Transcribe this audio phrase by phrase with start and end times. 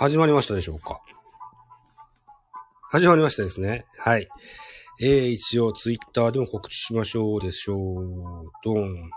[0.00, 1.00] 始まりましたでしょうか？
[2.88, 3.84] 始まりましたですね。
[3.98, 4.28] はい。
[5.00, 8.48] えー、一応ツイッターでも告知しましょうでしょう。
[8.64, 9.10] ドン。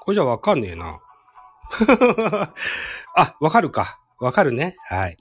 [0.00, 1.00] これじゃわかんねえな。
[3.14, 4.00] あ、わかるか。
[4.18, 4.74] わかるね。
[4.88, 5.18] はい。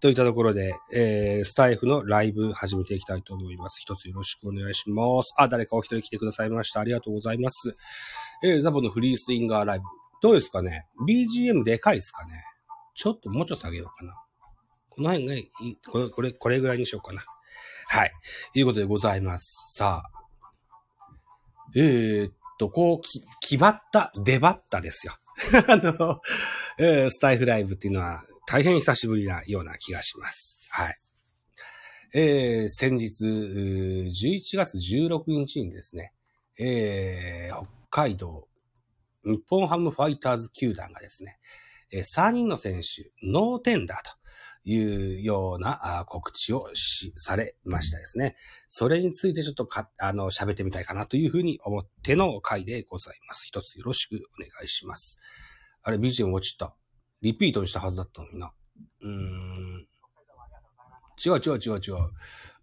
[0.00, 3.80] といったところで、えー、スタイフのライブ始めていきたいと思います。
[3.80, 5.34] 一つよろしくお願いします。
[5.36, 6.78] あ、誰かお一人来てくださいました。
[6.78, 7.74] ありがとうございます。
[8.44, 10.01] えー、ザボのフリースインガーライブ。
[10.22, 12.44] どうですかね ?BGM でかいですかね？
[12.94, 14.14] ちょっともうちょっと下げようかな。
[14.88, 17.24] この辺がいい、これ、これ、これぐらいにしようかな。
[17.88, 18.12] はい。
[18.54, 19.74] いうことでございます。
[19.76, 20.22] さあ。
[21.74, 25.14] えー、っと、こう、き、気張った、出張ったですよ。
[25.68, 26.20] あの、
[26.78, 30.60] えー、スタイフライブっていうのは大変久しぶりなような気がします。
[30.70, 30.98] はい。
[32.14, 36.12] えー、先日、11月16日にですね、
[36.58, 38.46] えー、北海道
[39.24, 41.38] 日本ハムファイターズ球団がですね、
[41.92, 44.10] 3人の選手、ノーテンダーと
[44.64, 48.36] いうような告知をし、されましたですね。
[48.68, 53.46] それについてちょっとか、あの、喋ってみたいかなというふうに思っての回でございます。
[53.46, 55.18] 一つよろしくお願いします。
[55.82, 56.74] あれ、BGM 落ちた？
[57.20, 58.52] リピートにしたはずだったのにな。
[59.02, 59.86] うーん。
[61.24, 62.10] 違う違う違う違う。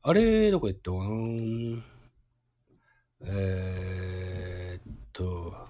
[0.02, 0.92] あれ、どこ行った？
[0.92, 1.84] かな
[3.22, 5.69] えー、っと、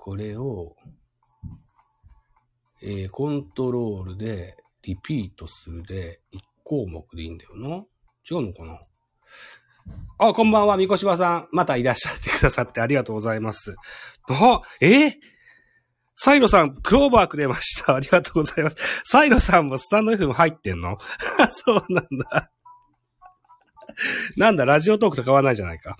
[0.00, 0.76] これを、
[2.80, 7.68] えー、コントロールで、リピートするで、1項目でいいんだよな。
[8.30, 8.80] 違うのかな？
[10.18, 11.48] あ、こんばんは、みこしばさん。
[11.50, 13.74] またいらっしゃってくださってありがとうございます。
[14.30, 15.08] あ、え？
[15.08, 15.12] ー、
[16.14, 17.96] サイロさん、クローバーくれました。
[17.96, 18.76] ありがとうございます。
[19.04, 20.96] サイロさんもスタンド FM 入ってんの？
[21.50, 22.52] そうなんだ。
[24.36, 25.96] なんだ、ラジオトークと変わらないじゃないか。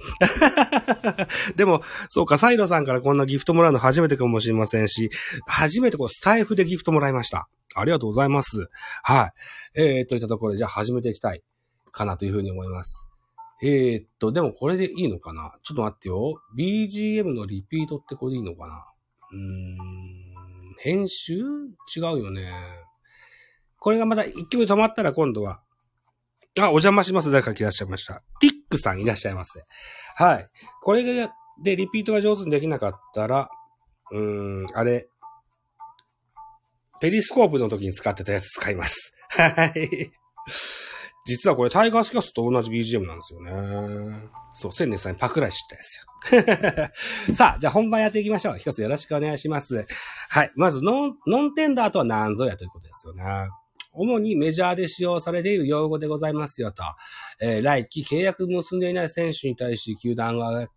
[1.56, 5.10] でも、そうか、サイロさんからこんなギフトもらうの初めてかもしれませんし、
[5.46, 7.48] 初めてこう、スタイフでギフトもらいました。
[7.74, 8.68] ありがとうございます。
[9.02, 9.32] は
[9.74, 9.80] い。
[9.80, 11.42] えー、といったところで、じゃあ始めていきたい
[11.92, 13.06] かなというふうに思います。
[13.62, 15.58] えー、っと、でもこれでいいのかな？
[15.62, 16.40] ちょっと待ってよ。
[16.56, 18.84] BGM のリピートってこれでいいのかな？
[19.32, 21.34] うーん、編集？
[21.96, 22.52] 違うよね。
[23.80, 25.60] これがまた一曲止まったら今度は
[26.60, 27.30] あ、お邪魔します。
[27.30, 28.22] 誰か来らっしゃいました。
[28.40, 29.64] ティックさんいらっしゃいませ。
[30.16, 30.48] はい。
[30.82, 31.02] これ
[31.62, 33.48] でリピートが上手にできなかったら、
[34.10, 35.08] うーん、あれ、
[37.00, 39.12] ペリスコープの時に使ってたやつ使います。
[39.30, 40.12] はい。
[41.26, 43.52] 実はこれタイガースキャストと同じ BGM なんですよね。
[44.54, 46.00] そう、千年さんにパクらい知ったです
[47.28, 47.34] よ。
[47.34, 48.58] さあ、じゃあ本番やっていきましょう。
[48.58, 49.86] 一つよろしくお願いします。
[50.30, 50.50] はい。
[50.56, 53.48] まず、ノン、ノンテンダーとは何ぞやということですよね。
[53.92, 56.82] 主にメジャーで使用されている用語でございますよと。
[57.40, 60.68] えー、来季契約結んでいない選手に対し、球団は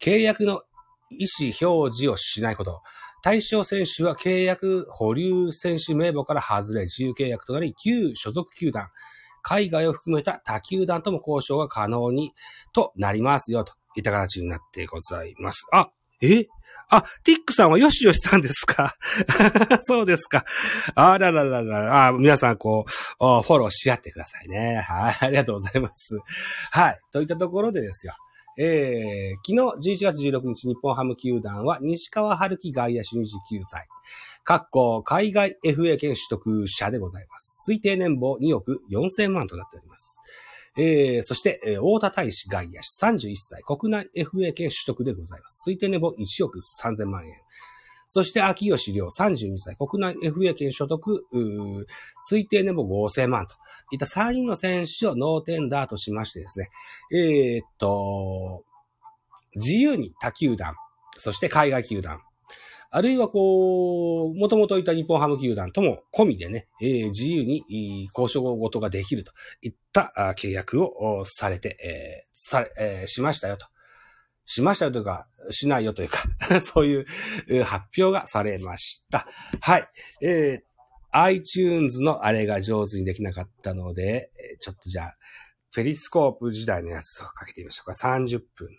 [0.00, 0.62] 契約の
[1.10, 2.82] 意思表示をしないこと。
[3.22, 8.88] 対象選手は契約保留選手名簿から外れ、自由契約となり、旧所属球団、
[9.42, 12.32] 海外を含めた他球団とも交渉が可能に、
[12.72, 15.64] となりますよ、といった形になってございます。
[15.72, 15.90] あ、
[16.22, 16.46] え？
[16.90, 18.94] あ、ティックさんはよしよしさんですか？
[19.82, 20.44] そうですか。
[20.94, 24.76] あらららら、あ皆さんこう、フォローし合ってくださいね。
[24.86, 26.18] はい、 ありがとうございます。
[26.70, 28.14] はい、といったところでですよ。
[28.58, 33.86] えー、昨日11月16日日本ハム球団は西川春樹外野手29歳。
[34.44, 37.70] 各校海外 FA 権取得者でございます。
[37.70, 40.15] 推定年俸2億4000万となっております。
[40.78, 45.70] えー、そして、えー、大田大使外野手31歳、国内 FA 権取得でございます。
[45.70, 47.32] 推定年俸1億3000万円。
[48.08, 51.26] そして、秋吉亮32歳、国内 FA 権所得、
[52.30, 53.56] 推定年俸5000万と
[53.90, 56.68] いった3人の選手をノーテンダーとしましてですね、
[57.12, 58.64] えー、っと、
[59.56, 60.74] 自由に他球団、
[61.18, 62.20] そして海外球団、
[62.96, 73.66] あるいはこう、もともといた日本ハム球団とも込みでね、えー、自由に交渉ごとができるといった契約をされて、えー、され、えー、しましたよと。
[74.46, 76.22] しましたよというか、しないよというか
[76.60, 79.28] そういう発表がされました。
[79.60, 79.86] はい。
[80.22, 80.62] えー、
[81.10, 85.16] iTunes のあれが上手にできなかったので、ちょっとじゃあ、
[85.74, 88.08] ペリスコープ時代のやつをかけてみましょうか。
[88.08, 88.78] 30分の。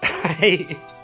[0.00, 0.99] はい。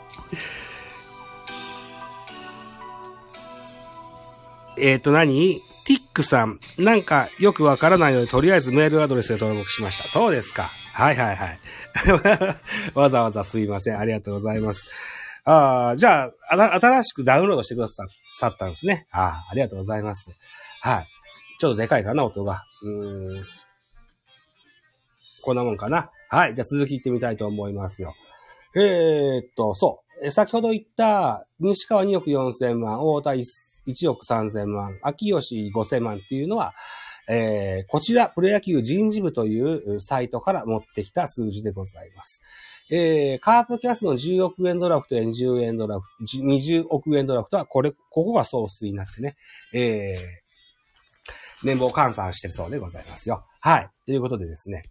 [4.77, 5.59] えっ、と何？
[5.85, 6.59] ティックさん。
[6.77, 10.09] なんかよくわからないので、とりあえずメールアドレスで登録しました。
[10.09, 10.69] そうですか。
[10.93, 11.59] はいはいはい。
[12.93, 13.99] わざわざすいません。
[13.99, 14.89] ありがとうございます。
[15.45, 18.03] ああ、じゃあ、新しくダウンロードしてくださ
[18.47, 19.07] ったんですね。
[19.11, 20.29] ああ、ありがとうございます。
[20.81, 21.07] はい。
[21.57, 22.65] ちょっとでかいかな、音が。
[22.83, 23.45] うーん。
[25.43, 26.09] こんなもんかな。
[26.29, 26.53] はい。
[26.53, 28.13] じゃあ続き行ってみたいと思いますよ。
[28.75, 30.06] えー、っと、そう。
[30.31, 36.73] 先ほど言った西川2億4千万、大田1億3千万、秋吉5千万っていうのは、
[37.29, 42.41] えー、こちら、プロ野球人事部というサイトから持ってきた数字でございます。
[42.89, 49.35] えー、カープキャスの10億円ドラフトや20円ドラフト、20億円ドラフトは、これ、ここが総数になってね、
[49.73, 53.43] えー、年俸換算してるそうでございますよ。
[53.59, 53.89] はい。
[54.05, 54.81] ということでですね、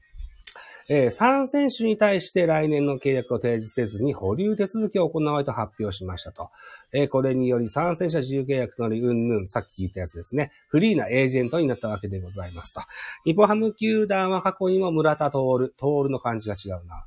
[0.88, 6.50] えー、3選手に対して来年の契約を提示せずに保留手続きを行われと発表しましたと。
[6.92, 10.52] えー、これにより3選手は自由契約となり、うんぬん、さっき言ったやつですね。
[10.68, 12.80] フリーなエージェントになったわけでございますと。
[13.24, 15.38] 日本ハム球団は過去にも村田徹、
[15.76, 17.04] 徹の感じが違うな。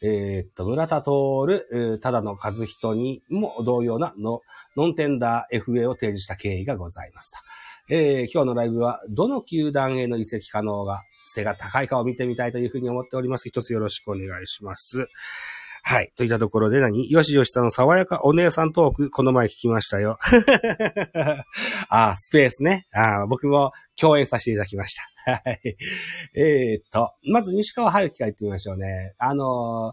[0.00, 4.42] えー、っと、村田徹、ただの和人にも同様なの
[4.76, 7.38] ノンテンダー FA を提示した経緯がございますと。
[7.90, 13.48] えー、今日のライブは、どの球団への移籍可能が性が高いかを見てみたいというふうに思っております。
[13.48, 15.08] 一つよろしくお願いします。
[15.82, 16.12] はい。
[16.16, 17.10] といったところで何？
[17.10, 20.18] よしよしさんの爽やかお姉さんトーク、この前聞きましたよ。
[21.88, 22.86] あ、スペースね。
[22.92, 25.32] あ僕も共演させていただきました。
[25.32, 25.76] はい。
[26.34, 29.14] えー、っと、まず西川春樹から言ってみましょうね。
[29.18, 29.92] あの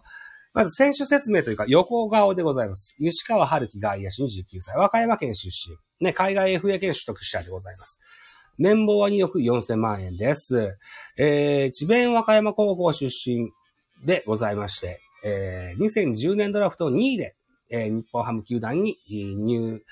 [0.52, 2.96] まず選手説明というか横顔でございます。
[2.98, 5.76] 西川春樹外野手29歳、和歌山県出身。
[6.04, 7.98] ね、海外 FA 権取得者でございます。
[8.58, 10.76] 年俸は2億4000万円です。
[11.18, 13.50] えー、智弁和歌山高校出身
[14.04, 17.34] でございまして、えー、2010年ドラフト2位で、
[17.70, 19.82] えー、日本ハム球団に入、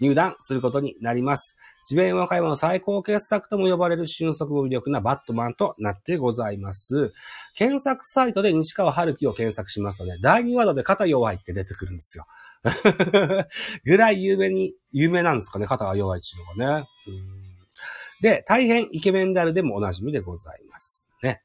[0.00, 1.56] 入団することになります。
[1.86, 7.10] 智弁和歌山の最高傑作とも呼ばれる俊足も魅力なバットマンとなってございます。
[7.56, 12.26] 検索サイトで西川春樹を検索しますとね、第2ワードで肩弱いって出てくるんですよ。
[13.84, 16.88] ぐらい有名に、有名なんですかね、肩が弱いっていうのがね。
[17.08, 17.41] うん
[18.22, 21.08] で、大変イケメンであるでもおなじみでございます。
[21.24, 21.42] ね。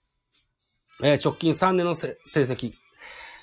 [1.03, 2.74] えー、直近3年の成績。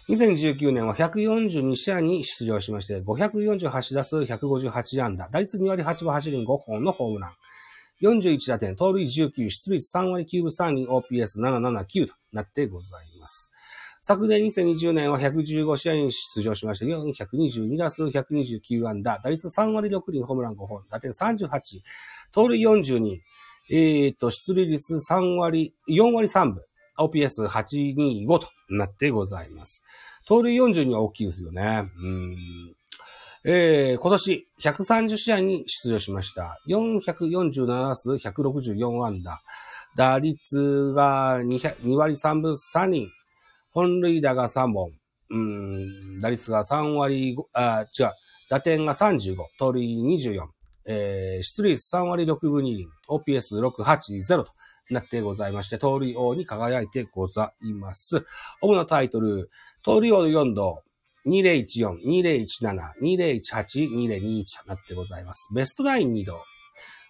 [0.09, 7.33] 2019年は142試合に出場しまして、548打数158安打、打率2割8分8厘5本のホームラン。
[8.03, 13.51] 41打点、盗塁19、出率3割9分3厘、OPS779 となってございます。
[14.01, 21.49] 昨年2020年は115試合に出場しまして、422打数129安打、打率3割6厘、ホームラン5本、打点38、
[22.35, 23.19] 盗塁42、
[23.71, 26.63] えー、と、出塁率3割、4割3分、
[26.99, 29.85] OPS825 となってございます。
[30.27, 31.89] 盗塁42は大きいですよね。
[31.97, 32.37] うん
[33.47, 36.59] えー、今年130試合に出場しました。
[36.69, 39.41] 447数164安打。
[39.97, 43.09] 打率が 2, 2割3分3厘。
[43.73, 44.91] 本塁打が3本。
[45.31, 48.11] うん、打率が3割5、あ、違う。
[48.51, 49.37] 打点が35。
[49.59, 49.85] 盗塁
[50.19, 50.54] 24。
[50.87, 54.49] えー、出塁率3割6分2厘、OPS680 と
[54.91, 58.25] なってございまして、盗塁王に輝いてございます。
[58.61, 59.51] 主なタイトル、
[59.83, 60.83] 盗塁王の4度、
[61.27, 63.41] 2014、2017、2018、
[63.91, 65.49] 2021となってございます。
[65.55, 66.39] ベストナイン2度、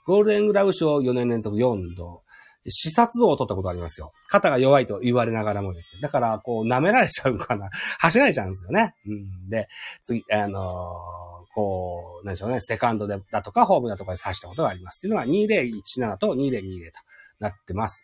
[0.07, 2.23] ゴールデングラブ賞4年連続4度、
[2.67, 4.11] 視察王を取ったことありますよ。
[4.29, 6.01] 肩が弱いと言われながらもですね。
[6.01, 7.69] だから、こう、舐められちゃうかな。
[7.99, 8.95] 走られちゃうんですよね。
[9.07, 9.51] うん。
[9.51, 9.69] で、
[10.03, 14.99] 次、あのーこう、なんでしょうね、セカンドでだとか、ホームだとかで刺したことがあります。
[14.99, 16.99] っていうのが2017と2020と
[17.39, 18.03] なってます。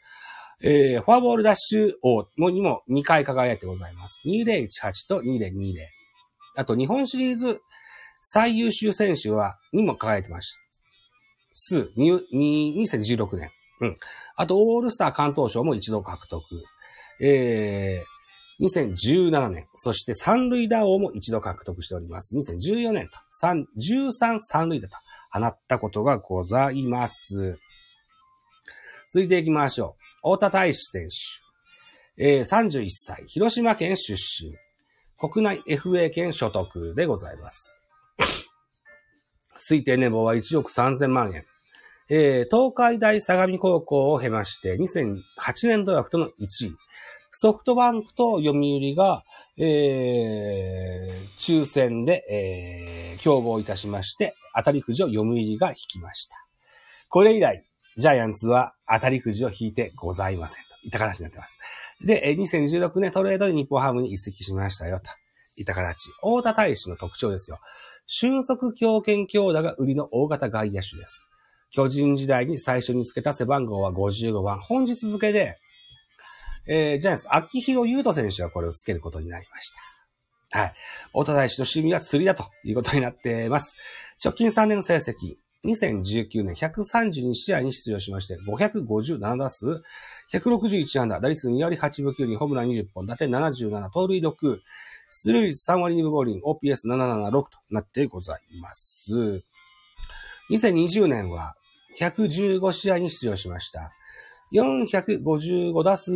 [0.63, 4.23] えー、フォアボールダッシュ王にも2回輝いてございます。
[4.27, 5.75] 2018と2020。
[6.57, 7.61] あと、日本シリーズ
[8.21, 10.61] 最優秀選手は、にも輝いてます。
[11.55, 13.51] す、2016年。
[13.81, 13.99] うん。
[14.37, 16.43] あと、オールスター関東賞も一度獲得。
[17.23, 18.20] えー、
[18.61, 22.37] 2017年、そして三塁打王も一度獲得しております。
[22.37, 23.19] 2014年と、
[23.79, 24.97] 13三塁打と
[25.33, 27.59] 放ったことがございます。
[29.09, 30.35] 続いていきましょう。
[30.35, 31.17] 太田大志選手。
[32.23, 34.55] えー、31歳、広島県出身。
[35.19, 37.81] 国内 FA 権所得でございます。
[39.57, 41.45] 推定年俸は1億3000万円。
[42.11, 45.23] えー、東海大相模高校を経まして、2008
[45.69, 46.77] 年ドラフトの1位。
[47.33, 49.23] ソフトバンクと読売が、
[49.57, 56.37] えー、抽選で、えー、競合いたしまして、当たりくじを読売が引きました。
[57.09, 57.65] これ以来、
[57.97, 60.65] ジャイアンツは当たりくじを引いてございません。
[60.65, 61.59] といった形になっています。
[62.05, 65.01] で、2016年トレードで日本ハムに移籍しましたよ。
[65.01, 65.11] と
[65.57, 66.11] いった形。
[66.23, 67.59] 大田大使の特徴ですよ。
[68.07, 71.29] 俊足強肩強打が売りの大型外野手です。
[71.73, 74.59] 巨人時代に最初につけた背番号は55番。
[74.61, 75.59] 本日付で
[76.67, 79.73] えー、ジャイアンツ、秋広優斗選手がこれをつけることになりまし
[80.51, 80.59] た。
[80.59, 80.75] はい。
[81.13, 83.77] 大田大使の趣味は釣りだということになっています。
[84.23, 85.37] 直近3年の成績。
[85.65, 89.83] 2019年132試合に出場しまして、557打数、
[90.33, 94.59] 161安打、打率2割8分9厘、ホームラン20本、打点77、盗塁6、
[95.11, 99.43] 出塁率3割2分5厘、OPS776 となってございます。
[100.51, 101.55] 2020年は
[101.99, 103.93] 115試合に出場しました。
[104.53, 106.13] 455打数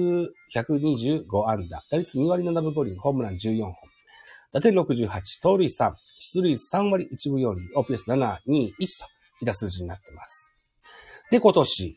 [0.52, 3.74] 125安打、打率2割7分5厘、ホームラン14本。
[4.52, 5.08] 打点68、
[5.40, 10.52] 盗塁3、出塁3割1分4厘、OPS721 といった数字になっています。
[11.30, 11.96] で、今年、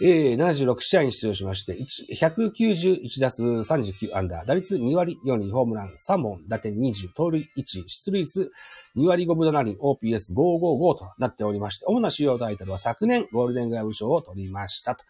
[0.00, 1.76] えー、76試合に出場しまして、
[2.14, 8.50] 191打数39アンダー、打率2割4厘、ホームラン3本、打点20、盗塁1、出塁率
[8.96, 15.04] 2割5分7厘、OPS555 となっておりまして、主な主要タイトルは昨年ゴールデングラブ賞を取りましたと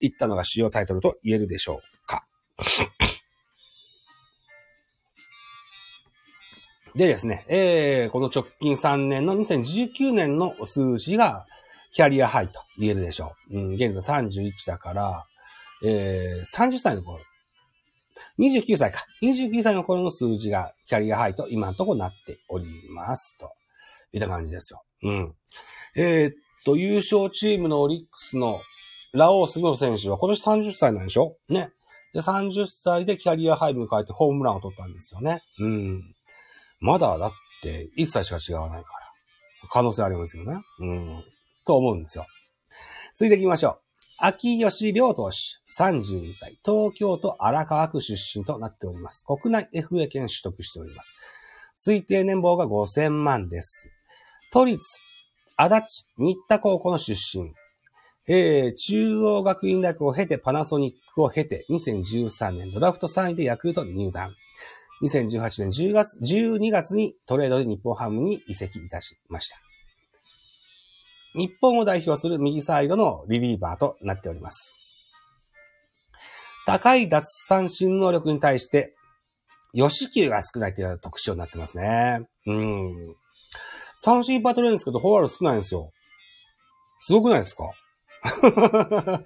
[0.00, 2.26] いったのが主要タイトルと言えるでしょうか。
[6.94, 11.46] でですね、えー、この直近3年の2019年の数字が、
[11.96, 13.58] キャリアハイと言えるでしょう。
[13.58, 15.24] うん、現在31だから、
[15.82, 17.20] えー、30歳の頃。
[18.38, 19.06] 29歳か。
[19.22, 23.38] 29歳の頃の数字がキャリアハイと今のところなっております。
[23.38, 23.50] と。
[24.12, 24.82] いった感じですよ。
[25.04, 25.34] うん。
[25.96, 26.34] えー、っ
[26.66, 28.60] と、優勝チームのオリックスの
[29.14, 31.34] ラオウスの選手は今年30歳なんでしょ？
[31.48, 31.70] ね。
[32.12, 35.40] で、30歳でキャリアハイ迎えてホームランを取ったんですよね。
[35.60, 36.02] うん。
[36.80, 37.30] まだだっ
[37.62, 39.68] て、1歳しか違わないから。
[39.70, 40.60] 可能性ありますよね。
[40.80, 41.24] うん。
[41.66, 42.26] と思うんですよ。
[43.14, 43.78] 続いていきましょう。
[44.18, 45.36] 秋吉良投手、
[45.82, 49.24] 32歳、東京都荒川区出身となっております。
[49.26, 51.14] 国内 FA 権取得しております。
[51.76, 53.90] 推定年俸が5000万です。
[54.50, 54.82] 都立、
[55.56, 57.52] 足立、新田高校の出身。
[58.28, 64.34] えー、中央学院大学を経てパナソニックを経て2013年ドラフト3位でヤクルト入団。
[65.02, 69.56] 2018年10月、12月にトレードで日本ハムに移籍いたしました。
[71.36, 75.12] 日本を代表する右サイドのリリーバーとなっております。
[76.66, 78.94] 高い奪三振能力に対して、
[79.74, 82.20] 吉球が少ないという特徴になってますね。
[82.46, 83.14] うん。
[83.98, 85.92] 三振いっぱい取れるんですけど、フォアール少ないんですよ。
[87.00, 87.70] すごくないですか？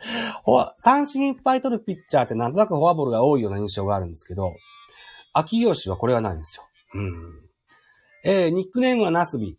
[0.77, 4.55] 三振いっぱい取るピッチャーってなんとなくフォアボールが多いような印象があるんですけど、
[5.33, 6.65] 秋吉はこれがないんですよ。
[6.95, 7.41] うん。
[8.25, 9.57] えー、ニックネームはナスビ。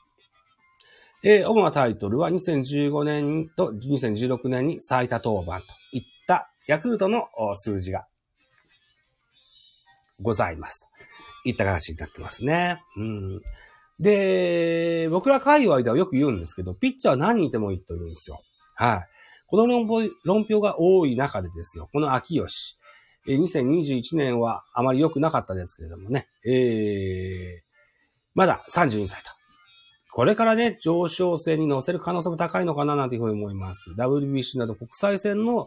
[1.23, 8.07] えー、主なタイトルは2015年と2016年に最多登板といったヤクルトの数字が
[10.23, 10.89] ございます。
[11.43, 12.83] といった形になってますね。
[12.97, 13.41] うん。
[13.99, 18.39] で、僕ら界隈ではよく言うんですけど、ピッチャーは何人いてもいいと言うんですよ。
[18.77, 19.07] はい。
[19.49, 19.85] この
[20.25, 22.77] 論評が多い中でですよ、この秋吉。
[23.27, 27.71] 2021年はあまり良くなかったですけれどもね、えー、
[28.35, 29.31] まだ32歳と。
[30.13, 33.95] これからね、上昇線に乗せる可能性も高いのかななんていうふうに思います。
[33.97, 35.67] WBC など国際戦の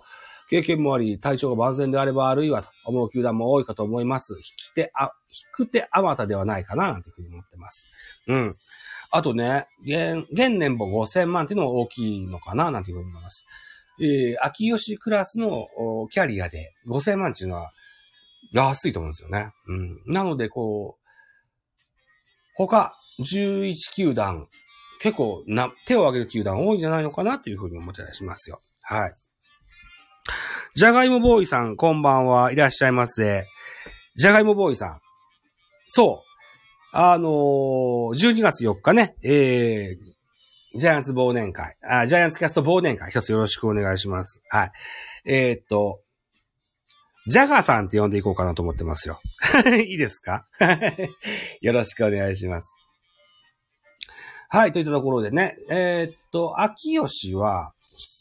[0.50, 4.34] 経験もあり、体調が万全であればあるいはと思う球団も多いかと思います。
[4.34, 7.88] 引き手、あ、引く手あまたではないかななんていうふうに思ってます。
[8.28, 8.56] うん。
[9.12, 13.46] あとね、現、現年俸5000万っていうのも大きいのかななんていうふうに思います。
[14.02, 15.68] えー、秋吉クラスの
[16.10, 17.72] キャリアで5000万っていうのは
[18.52, 19.52] 安いと思うんですよね。
[19.68, 20.02] うん。
[20.06, 21.04] なので、こう、
[22.56, 24.48] 他11球団、
[25.00, 28.60] 結構な、手を挙げる球団多いんじゃないのかなというふうに思ってたりしますよ。
[28.84, 29.14] はい。
[30.76, 33.46] じゃがいもボーイさん、こんばんはいらっしゃいませ。
[34.16, 35.00] じゃがいもボーイさん。
[35.90, 36.34] そう。
[36.96, 40.12] あのー、12月4日ね、えー、
[40.75, 44.42] ジャイアンツ忘年会、あ、ジャイアンツキャスト忘年会、一つよろしくお願いします。
[44.50, 44.72] はい。
[45.25, 46.01] えー、っと、
[47.27, 49.20] ジャガーさんって呼んでいこうかなと思ってますよ。
[49.86, 50.46] いいですか？
[51.62, 52.70] よろしくお願いします。
[54.50, 57.74] はい、といったところでね、えー、っと、秋吉は、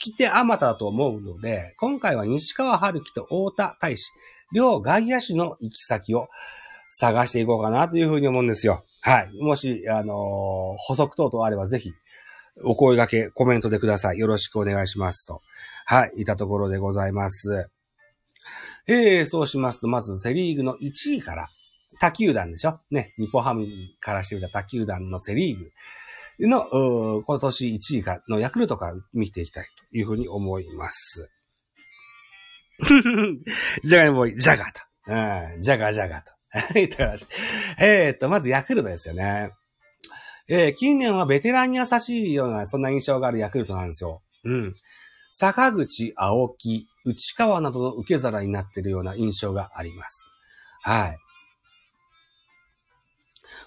[0.04, 4.10] 引き手あまただと思うので、今回は西川春樹と太田大志、
[4.54, 6.28] 両外野手の行き先を
[6.90, 8.84] 探していこうかなというふうに思うんですよ。
[9.00, 9.32] はい。
[9.40, 10.16] もし、あのー、
[10.78, 11.92] 補足等々あればぜひ、
[12.64, 14.18] お声掛け、コメントでください。
[14.18, 15.40] よろしくお願いしますと。
[15.86, 17.68] はい、いたところでございます。
[18.86, 21.48] えー、そうしますと、まずセリーグの1位から、
[22.00, 22.78] 他球団でしょ？
[22.90, 23.66] ね、日本ハム
[24.00, 25.58] からしてみた他球団のセリー
[26.38, 31.30] グの、今年1位からのヤクルトから見ていきたいというふうに思います。
[33.84, 34.80] じゃがいも、ジャガーと。
[35.54, 36.32] うん、ジャガジャガと。
[37.78, 39.52] えっと、まずヤクルトですよね。
[40.48, 44.22] えー、近年はベテランに優しいような、そんな印象があるヤクルトなんですよ。
[44.44, 44.74] うん。
[45.30, 50.28] 坂口、青木、内川などの受け皿になっているような印象があります。
[50.82, 51.18] はい。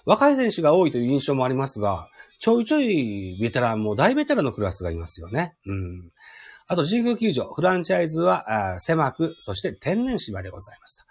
[0.04, 5.56] 若い選手が多いという印象もありますが、ちょいちょいベテランも大ベテランのクラスがいますよね。
[5.66, 6.12] うん。
[6.68, 11.04] あと、神宮球場、フランチャイズは狭く、そして天然芝でございます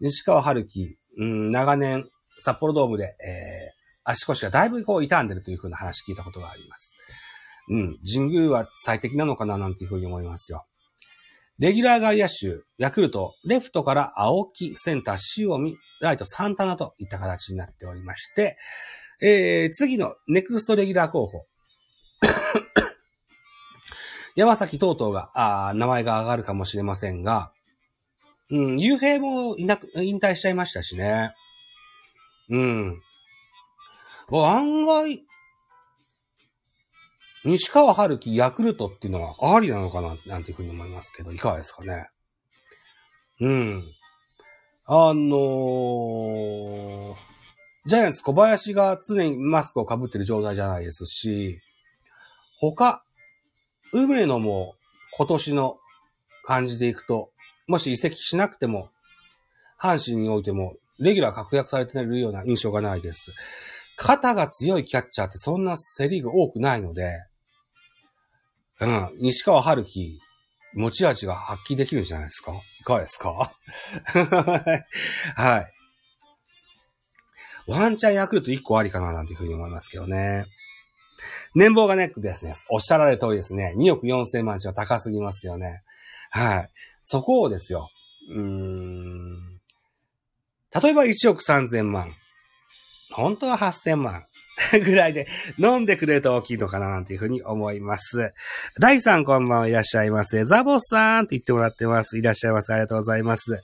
[0.00, 2.08] 西川春樹、うん、長年、
[2.40, 6.96] 札幌ドームで、えー、足腰がだいぶこう傷んでるというふうな話聞いたことがあります。
[7.68, 7.98] うん。
[8.06, 10.64] 神宮は最適なのかななんていうふうに思いますよ。
[11.58, 18.56] レギュラー外野手、ヤクルト、レフトから青木、センター、塩見、ライト、サンタナといった形になっておりまして、
[19.22, 21.46] えー、次のネクストレギュラー候補。
[24.34, 27.52] 山崎等々が、あ名前が上がるかもしれませんが、
[28.50, 31.32] うん、雄平もいなく、引退しちゃいましたしね。
[32.48, 33.00] うん。
[34.40, 35.22] 案外、
[37.44, 42.08] 西川春樹、ヤクルトっていうのはありなのかな、なんていうふうに思いますけど、いかがですかね。
[43.40, 43.82] うん。
[44.86, 47.14] あのー、
[47.86, 51.60] ジャイアンツ小林が常にマスクを被ってる状態じゃないですし、
[52.60, 53.02] 他、
[53.92, 54.74] 梅野も
[55.16, 55.78] 今年の
[56.44, 57.30] 感じでいくと、
[57.66, 58.90] もし移籍しなくても、
[59.80, 63.32] 阪神においても、レギュラー確約されているような印象がないです。
[63.96, 67.18] 肩が強いキャッチャーってそんなセリーグ多くないので、
[68.80, 70.18] うん、西川春樹、
[70.74, 73.52] 持ち味が発揮できるんじゃないですかいかがですか？
[75.36, 75.72] はい。
[77.70, 80.46] ワンチャンヤクルト1個ありかななんていうふうに思いますけどね。
[81.54, 82.54] 年俸がネックですね。
[82.70, 83.74] おっしゃられる通りですね。
[83.78, 85.82] 2億4千万値は高すぎますよね。
[86.30, 86.68] はい。
[87.02, 87.88] そこをですよ。
[88.30, 89.60] うーん。
[90.82, 92.14] 例えば1億3千万。
[93.12, 94.24] 本当は8000万
[94.84, 95.26] ぐらいで
[95.58, 98.32] 飲んでくれると大きいのかななんていうふうに思います。
[98.80, 100.44] 第3こんばんはいらっしゃいませ。
[100.44, 102.18] ザボさんって言ってもらってます。
[102.18, 102.72] いらっしゃいませ。
[102.72, 103.60] ありがとうございます。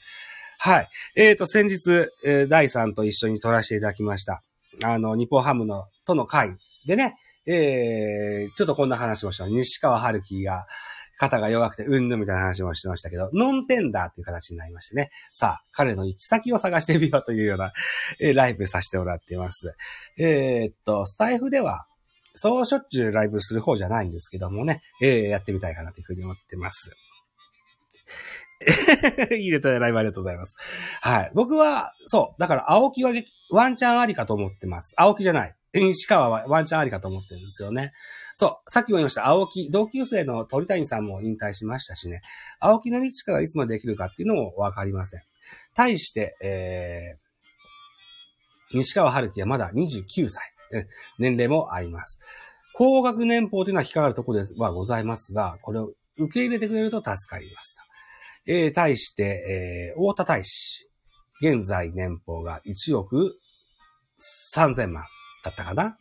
[0.58, 0.88] はい。
[1.14, 4.42] えっ、ー、と、先日、えー、第3と一緒に撮らせていただきました。
[4.82, 6.54] あの、日本ハムの、との会
[6.86, 9.46] でね、えー、ちょっとこんな話をした。
[9.46, 10.66] 西川春樹が、
[11.18, 15.10] 肩が弱くてうんぬみたいな話もしてましたけど、ノンテンダーっていう形になりましてね。
[15.32, 17.72] さあ、彼の行き先を探してみようというような、
[18.22, 19.74] えー、ライブさせてもらっています。
[20.16, 21.86] えー、っと、スタイフでは、
[22.36, 26.92] そうしょっちゅうライブする方じゃないんですけどもね、えー、やってみたいかなというふうに思ってます。
[29.34, 30.54] いいネタでライブありがとうございます。
[31.00, 31.30] はい。
[31.34, 32.40] 僕は、そう。
[32.40, 33.12] だから、青木は
[33.50, 34.94] ワンチャンありかと思ってます。
[34.96, 35.54] 青木じゃない。
[35.74, 37.92] 西川はワンチャンありかと思ってるんですよね。
[38.40, 38.70] そう。
[38.70, 39.26] さっきも言いました。
[39.26, 42.22] 青木、同級生の鳥谷さんも引退しましたしね。
[42.60, 45.22] 青木の道がいつまでできるかっていうのもわかりません。
[45.74, 50.52] 対して、えー、西川春樹はまだ29歳。
[51.18, 52.20] 年齢もあります。
[52.74, 57.82] 高額年俸というのは引っかかるところではございますが、これを受け入れてくれると助かりますと。
[58.46, 60.86] えー、対して、えー、大田大使。
[61.42, 63.34] 現在年俸が1億
[64.54, 65.02] 3000万
[65.42, 65.98] だったかな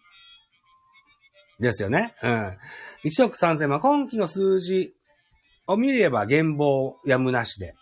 [1.60, 2.13] ですよね。
[2.24, 2.58] うん。
[3.06, 3.80] 1億3000万。
[3.80, 4.93] 今期の数字
[5.65, 7.76] を見れば現棒やむなしで。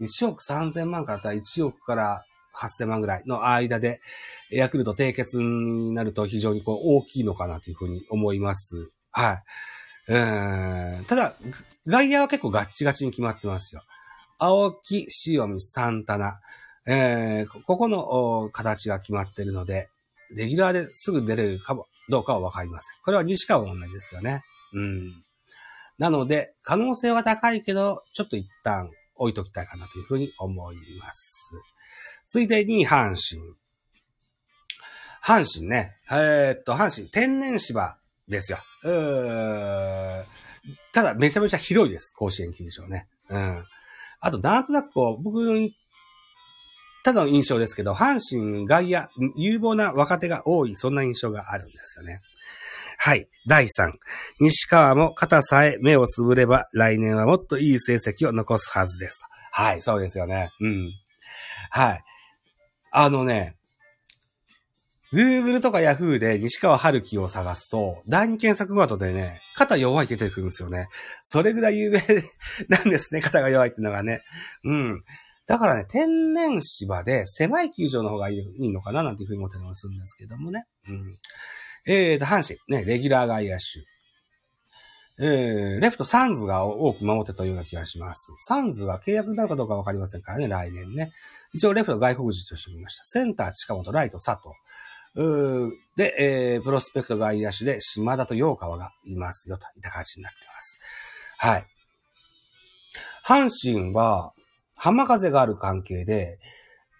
[0.00, 2.24] 1億3000万からたら1億から
[2.56, 4.00] 8000万ぐらいの間で、
[4.50, 8.90] ヤクルト締結になると非常にこう大きいのかなというふうに思います。
[9.12, 10.12] はい。
[10.12, 11.04] うん。
[11.06, 11.34] ただ、
[11.86, 13.82] 外野は結構ガッチガチに決まってますよ。
[14.38, 16.40] 青木、塩見、サンタナ。
[16.86, 19.88] えー、ここの形が決まってるので、
[20.34, 22.96] レギュラーですぐ出れるかも、どうかはわかりません。
[23.04, 24.42] これは西川も同じですよね。
[24.72, 25.22] うん。
[25.98, 31.52] なので、可能性は高いけど、ちょっと一旦置いときたいかなというふうに思います。
[32.26, 33.40] 続いて2位、阪神。
[35.22, 35.96] 阪神ね。
[36.10, 38.58] えー、っと、阪神、天然芝ですよ。
[38.84, 40.24] うー
[40.92, 42.12] ただ、めちゃめちゃ広いです。
[42.16, 43.08] 甲子園球場ね。
[43.28, 43.64] うん。
[44.20, 45.70] あと、なんとなくこう、僕
[47.02, 52.20] ただの印象ですけど、阪神外野、有望な若手が多い、そんな印象があるんですよね。
[52.98, 53.28] はい。
[53.46, 53.92] 第3。
[54.40, 59.20] 西川も肩さえ目をつぶれば、来年はもっといい成績を残すはずです。
[59.52, 60.50] はい、そうですよね。
[60.60, 60.92] うん。
[61.70, 62.04] はい。
[62.92, 63.56] あのね、
[65.12, 70.88] Google とか Yahoo で西川春樹を探すと、第二検索ワードでね、肩弱いって出てくるんですよね。
[71.24, 72.00] それぐらい有名
[72.68, 74.22] なんですね、肩が弱いってのがね。
[74.64, 75.04] うん。
[75.50, 80.64] だからね、天然芝で狭い球場の方がいいのかななんていうふうに思ったりもするんですけどもね。
[80.88, 81.16] うん。
[81.88, 85.24] えーと、阪神、ね、レギュラー外野手。
[85.26, 88.32] えー、レフトサンズが多く守ってたような気がします。
[88.46, 91.10] サンズが契約になるかどうかわかりませんからね、来年ね。
[91.52, 93.02] 一応レフト外国人としてみました。
[93.02, 94.50] センター近本、ライト佐藤。
[95.16, 100.78] うで、えー、プロスペクト外野手で島田と洋川がいますよといった感じになってます。
[101.38, 101.66] はい。
[103.26, 104.32] 阪神は、
[104.80, 106.38] 浜風がある関係で、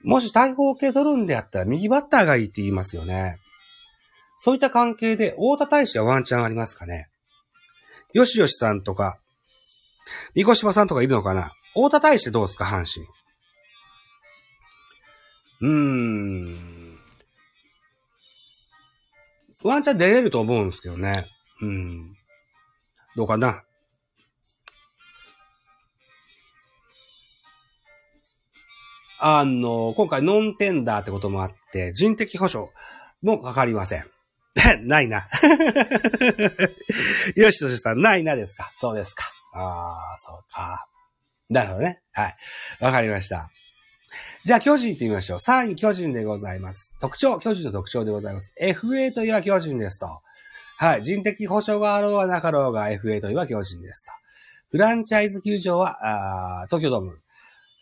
[0.03, 3.39] もし大砲系取るんであったら右バッターがいいって言いますよね。
[4.39, 7.09] そういった関係で、大田大使はワンチャンありますかね
[8.13, 9.19] よしよしさんとか、
[10.35, 13.07] 三越島さんとかいるのかな大田大使どうですか阪神。
[15.63, 16.99] うーん。
[19.63, 21.27] ワンチャン出れると思うんですけどね。
[21.63, 22.15] うん。
[23.17, 23.63] どうかな
[29.23, 32.71] あの、今回ノンテンダーってこともあって、人的保障
[33.23, 34.05] もかかりません。
[34.83, 35.29] ないな。
[37.37, 39.31] よしとしさん、ないなですかそうですか。
[39.53, 40.87] ああ、そうか。
[41.51, 42.01] なるほどね。
[42.13, 42.37] はい。
[42.81, 43.51] わかりました。
[44.45, 45.39] じゃあ、巨人行ってみましょう。
[45.39, 46.95] 3位巨人でございます。
[46.99, 48.55] 特徴、巨人の特徴でございます。
[48.61, 50.07] FA といえば巨人ですと。
[50.79, 51.03] はい。
[51.03, 54.13] 人的保障があろうがなかろうが FA といえば巨人ですと。
[54.71, 57.19] フランチャイズ球場は、あ東京ドーム。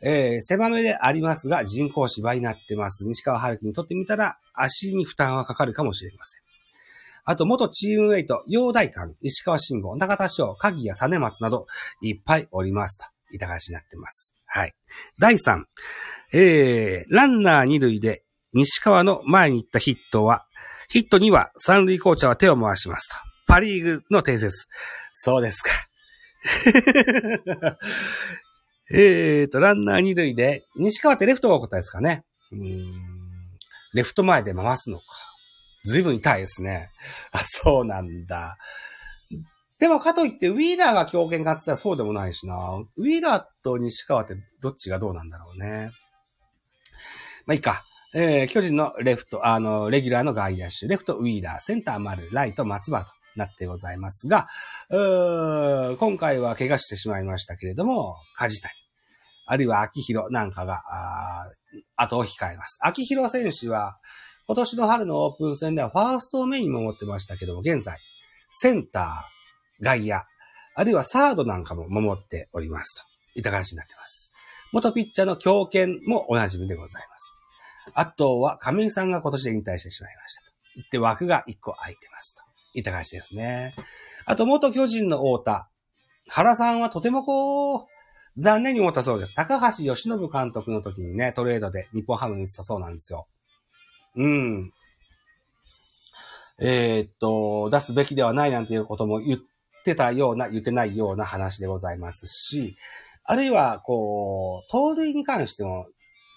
[0.02, 3.06] えー、狭めでありますが、人工芝になってます。
[3.06, 6.42] 西川春樹にとってみたら、足に負担はかかるかもしれません。
[7.24, 11.66] あと、元チームメイト、陽大館、石川慎吾、中田翔、鍵谷実松など、
[12.00, 14.34] いっぱいおりますと、いたがしになってます。
[14.46, 14.74] はい。
[15.18, 15.64] 第3、
[16.32, 20.46] えー、ランナー二塁で、西川の前に行ったヒットは、
[20.88, 23.16] ヒットには三塁コーチャーは手を回しますと。
[23.46, 24.68] パリーグの定説。
[25.12, 25.70] そうですか。
[28.90, 32.24] えーと、ランナー二塁で、西川ってレフトが答えですかね。
[32.52, 32.90] うん。
[33.92, 35.04] レフト前で回すのか。
[35.84, 36.88] ずいぶん痛いですね。
[37.32, 38.56] あ、そうなんだ。
[39.78, 42.54] でもかといって、ウィーラーが強権かって言ったらそうでもないしな。
[42.96, 45.90] ウィーラーと西川ってどっちがどうなんだろうね。
[47.46, 47.82] まあ、いいか。
[48.14, 54.48] えー、巨人のレフト、あの、レギュラーの外野手、レフトウィーラー、センター丸、ライト松原となってございますが、
[54.90, 58.72] う今回は怪我してしまいましたけれども、梶谷、
[59.46, 61.50] あるいは秋広なんかが、あ
[61.96, 62.78] 後を控えます。
[62.82, 63.98] 秋広選手は、
[64.46, 67.98] 今年の春のオープン戦ではファーストをメインも持ってましたけども、現在、
[68.50, 70.22] センター、外野、
[70.74, 73.08] あるいはサードなんかも守っておりますと。
[73.38, 74.32] いった感じになってます。
[74.72, 77.34] 元ピッチャーの強肩もおなじみでございます。
[77.94, 80.56] あとは、亀井さんが今年で引退してしまいましたと。
[80.76, 82.42] 言って枠が1個空いてますと。
[82.74, 83.74] いった感じですね。
[84.24, 85.68] あと、元巨人の太田。
[86.28, 87.80] 原さんはとてもこう、
[88.36, 89.34] 残念に思ったそうです。
[89.34, 93.26] 高橋義信監督の時にね、トレードで日本ハムに行ったそうなんですよ。
[94.14, 94.72] うん。
[96.60, 99.40] えー、っと、出すべきではないなんていうことも言っ
[99.84, 102.76] てたような、言ってないような話でございますし、
[103.24, 105.86] あるいは、こう、盗塁に関しても、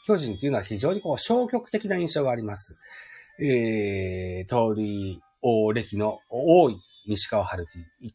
[0.06, 2.76] 巨人っていうのは非常にこう消極的な印象があります。
[3.39, 6.76] えー、盗塁お歴の多い
[7.08, 8.14] 西川春樹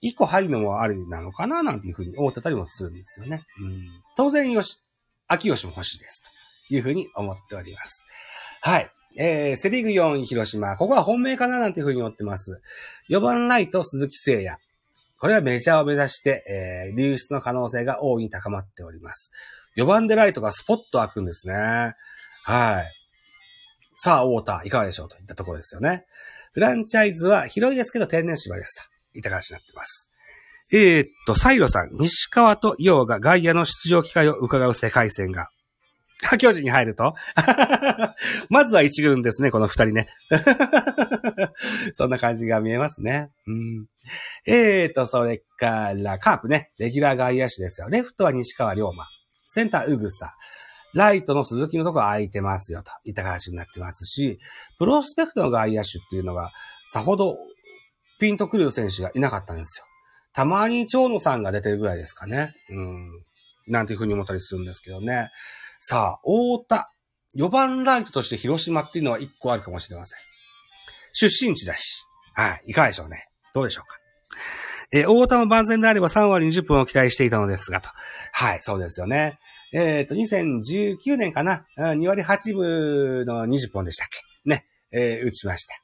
[0.00, 3.42] 一個入るのもありなのかななんていうふうに思ってたりもするんですよね。
[3.60, 4.80] うん、当然よし、
[5.26, 6.22] 秋吉も欲しいです。
[6.68, 8.04] というふうに思っております。
[8.60, 8.90] はい。
[9.18, 10.76] えー、セリーグ4位広島。
[10.76, 12.60] ここは本命かななんていうふうに思ってます。
[13.10, 14.58] 4番ライト鈴木誠也。
[15.20, 19.32] これはメジャーを目指して、えー、流出の可能性が大いに高まっております。
[19.76, 21.94] 4番でライトがスポッと開くんですね。
[22.44, 22.97] はい。
[24.00, 26.06] さあ、ウォーター、いかがでしょうといったところですよね。
[26.52, 29.18] フランチャイズは広いですけど天然芝ですと。
[29.18, 30.08] いった感じになってます。
[30.70, 35.48] えー、っと、サイロさん、西川とヨウが外野の出場機会を伺う世界戦が。
[36.38, 37.14] 巨人に入ると
[38.50, 40.08] まずは一軍ですね、この二人ね。
[41.94, 43.30] そんな感じが見えますね。
[43.46, 43.86] うん。
[44.46, 46.70] えーと、それから、カープね。
[46.78, 47.88] レギュラー外野手ですよ。
[47.88, 49.08] レフトは西川龍馬。
[49.48, 50.36] センター、うぐさ。
[50.94, 54.38] ライトの鈴木のとこ空いてますよ、といった形になってますし、
[54.78, 56.50] プロスペクトの外野手っていうのが、
[56.86, 57.36] さほど
[58.18, 59.86] ピンとくる選手がいなかったんですよ。
[60.32, 62.54] たまに蝶野さんが出てるぐらいですかね。
[62.70, 63.08] うん。
[63.66, 65.30] なんていうふうに思ったりするんですけどね。
[65.80, 66.90] さあ、大田。
[67.36, 70.18] 4番ライトとして広島っていうのは1個あるかもしれません。
[71.12, 72.02] 出身地だし。
[72.34, 72.70] はい。
[72.70, 73.24] いかがでしょうね。
[73.52, 73.98] どうでしょうか。
[74.90, 77.90] え、大田も万全であれば3割20分を期待していたのですが、と。
[78.32, 79.38] はい、そうですよね。
[79.72, 85.74] えっ、と、2019年かな、2割8分の20本でしたっけね、えー、打ちました。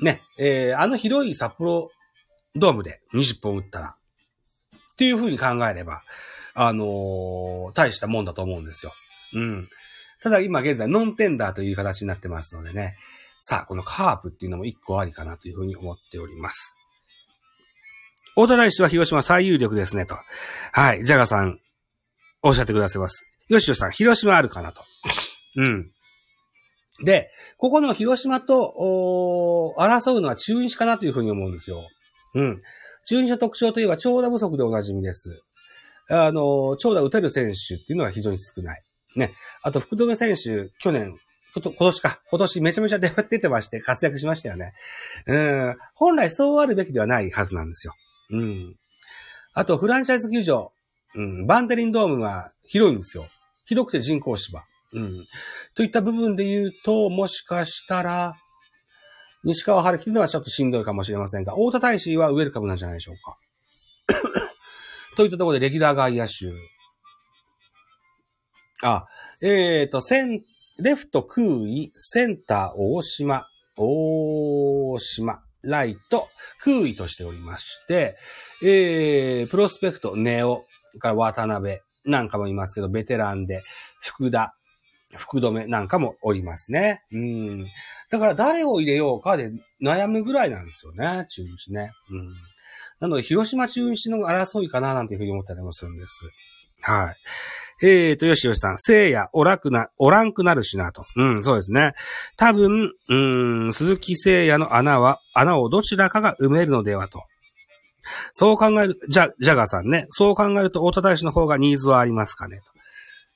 [0.00, 1.90] ね、えー、あの広い札幌
[2.54, 3.96] ドームで20本打ったら、
[4.92, 6.02] っていう風に考えれば、
[6.54, 8.92] あのー、大したもんだと思うんですよ。
[9.34, 9.68] うん。
[10.22, 12.96] ただ今現在ノンテンダーという形になってますのでね。
[13.40, 16.76] さあ、このカープっていうのも一個ありかなというふうに思っております。
[18.34, 20.18] 大田大使は広島最有力ですね、と。
[20.72, 21.58] はい、ジャガさん、
[22.42, 23.24] おっしゃってくださいます。
[23.48, 24.82] 吉野さん、広島あるかなと。
[25.56, 25.90] うん。
[27.04, 31.86] で、ここの広島と、お争うのは中日かなというふうに思うんですよ。
[32.34, 32.60] うん。
[33.06, 35.40] 中日の特徴といえば長打不足でおなじみです。
[36.10, 38.80] あの、長打打てる選手っていうのは非常に少ない。
[39.16, 39.34] ね。
[39.62, 41.18] あと、福留選手、去年、
[41.54, 44.74] こと今年か、今年めちゃめちゃ出てまして活躍しましたよね。
[45.26, 45.76] うん。
[45.94, 47.94] 本来そうあるべきではないはずなんですよ。
[48.30, 48.74] うん。
[49.54, 50.72] あと、フランチャイズ球場。
[51.14, 51.46] うん。
[51.46, 53.26] バンテリンドームは広いんですよ。
[53.66, 54.62] 広くて人工芝。
[54.92, 55.24] うん。
[55.74, 58.34] といった部分で言うと、もしかしたら、
[59.44, 63.36] 西川春樹のはちょっとしんどいかもしれませんが、大田大使はウェルカムなんじゃないでしょうか。
[65.16, 66.32] といったところで、レギュラー外野手。
[68.82, 69.06] あ、
[69.42, 70.42] えっ、ー、と、セン、
[70.78, 76.28] レフト空位、センター大島、大島、ライト、
[76.60, 78.16] 空位としておりまして、
[78.62, 80.64] えー、プロスペクト、ネオ、
[80.98, 83.62] から渡辺なんかもいますけど、ベテランで、
[84.02, 84.54] 福田、
[85.16, 87.02] 福留なんかもおりますね。
[87.12, 87.66] うん。
[88.10, 91.92] だから誰を入れようかで悩むぐらいなんですよね、中日ね。
[92.10, 92.34] うん。
[93.00, 96.28] なので、広島中日の争いかななんていうふうに思ったりもするんです。
[96.80, 97.16] はい。
[97.80, 101.06] えーと、よしよしさん、聖夜、おらくな、おらんくなるしなと。
[101.16, 101.92] うん、そうですね。
[102.36, 103.14] 多分、う
[103.68, 107.22] ん、鈴木聖夜の穴は、穴をどちらかが埋めるのではと。
[108.32, 110.06] そう考える、じゃ、ジャガーさんね。
[110.10, 112.58] そう考えると、大田大使の方がニーズはありますかね？
[112.58, 112.78] と。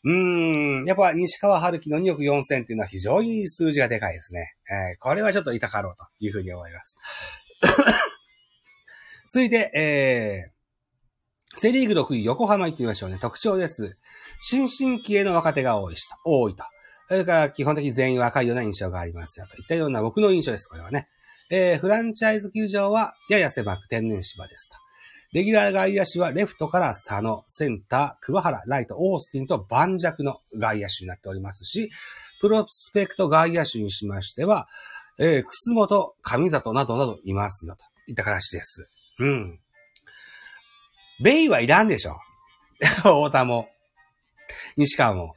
[0.04, 4.54] うん、やっぱ西川春樹の2億4000っていうのは非常に数字がでかいですね。
[4.68, 6.98] えー、これはちょっと痛かろうというふうに思います。
[9.32, 13.18] 続いて、えー、セリーグ6位横浜行ってみましょうね。
[13.20, 13.96] 特徴です。
[14.40, 16.64] 新進気鋭の若手が多い人、多いと。
[17.06, 21.06] それから基本的に全員若いような印象がありますよといったような僕の印象です、これはね。
[21.54, 24.76] えー、フランチャイズ球場はやや狭く天然芝ですと。
[25.34, 31.90] レギュラー外野手はレフトから佐野、センター、桑原、ライト、オースティンと盤石の外野手になっておりますし、
[32.40, 34.66] プロスペクト外野手にしましては、
[35.18, 38.86] えー、楠本、上里などなどいますよ、といった形です。
[39.18, 39.60] うん。
[41.22, 42.16] ベイはいらんでしょ。
[42.80, 43.68] 太田も、
[44.76, 45.34] 西川も。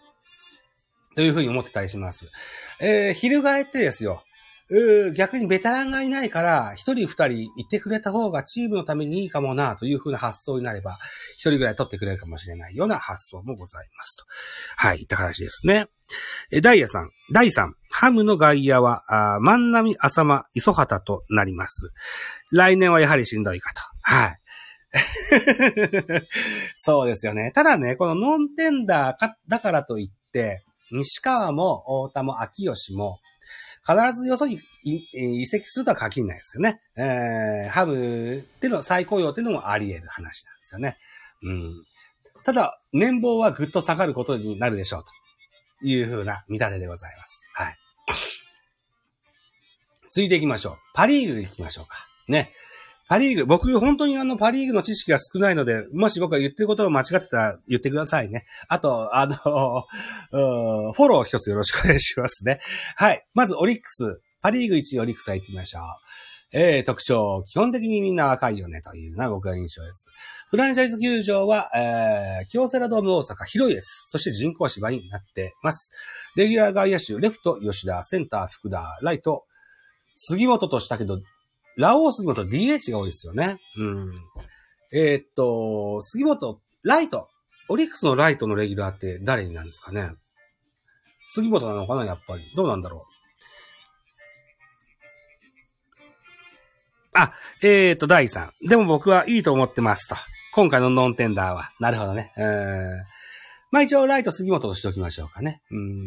[1.16, 2.26] というふうに思ってたりします。
[2.80, 4.25] えー、翻ってですよ。
[5.16, 10.98] 逆にベテランがいないから、一人二人いてくれた方がチームのためにいいかもな、というふうな発想になれば、
[11.36, 14.26] 一人ぐらい取ってくれるかもしれないような発想もございますと。
[14.78, 15.86] はい、いった形ですね。
[16.52, 19.04] え、ダイヤさん、第3、ハムの外野は、
[19.36, 21.92] あ万波、浅間、磯畑となります。
[22.52, 23.82] 来年はやはりしんどいかと。
[24.02, 24.40] はい。
[26.76, 27.52] そうですよね。
[27.54, 33.20] ただね、このノンテンダーか、だからといって、西川も、大田も、秋吉も、
[33.88, 36.80] 必ずよそに移籍するとは限らないですよね。
[36.98, 40.98] えー、ハムでの再雇用っていうのもあり得る話なんですよね。
[41.44, 41.72] うん。
[42.44, 47.42] ただ、年俸はぐっと下がることになるでしょうというふうな見立てでございます。
[47.54, 47.78] はい。
[50.10, 50.78] 続いていきましょう。
[50.94, 52.08] パリーグ行きましょうか。
[52.28, 52.54] ね。
[53.08, 58.46] パリーグ、僕本当にあのパリーグの知識が少ないので、もし僕が言ってることを間違ってたら言ってくださいね。
[58.68, 59.36] あと、あの、
[60.94, 62.60] フォロー一つよろしくお願いしますね。
[62.96, 63.24] はい。
[63.36, 64.22] まずオリックス。
[64.42, 65.82] パリーグ1位オリックスは行ってみましょう。
[66.52, 67.44] えー、特徴。
[67.48, 70.08] 基本的にみんな赤いよね、というな僕は印象です。
[70.50, 74.06] フランチャイズ球場は、えー、京セラドーム大阪広いです。
[74.10, 75.92] そして人工芝になってます。
[76.36, 79.46] レギュラー外野手、レフト、吉田、センター、福田、ライト、
[80.16, 81.20] 杉本としたけど、
[81.78, 83.58] ラオウ杉本 DH が多いですよね。
[83.78, 84.16] うん。
[84.94, 87.28] えー、っと、杉本、ライト。
[87.68, 90.12] オリックスのライトのレギュラーって誰になんですかね？
[91.28, 92.44] 杉本なのかなやっぱり。
[92.56, 93.02] どうなんだろう？
[97.14, 97.34] あ、
[97.64, 98.50] えー、っと、第3。
[98.70, 100.16] でも僕はいいと思ってますと。
[100.54, 101.72] 今回のノンテンダーは。
[101.80, 102.34] なるほどね。
[102.38, 102.46] うん。
[103.72, 105.62] まあ一応ライト杉本としておきましょうかね。
[105.72, 106.06] うん。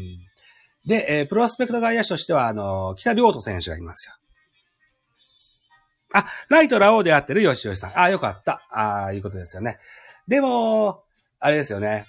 [0.87, 4.15] で、えー、プロスペクト外野手としては、あの、北良斗選手がいますよ。
[6.13, 7.99] あ、ライトラオウであってる吉吉さん。
[7.99, 8.63] あ、よかった。
[8.71, 9.79] ああ、いうことですよね。
[10.27, 11.03] でも、
[11.41, 12.07] あれですよね。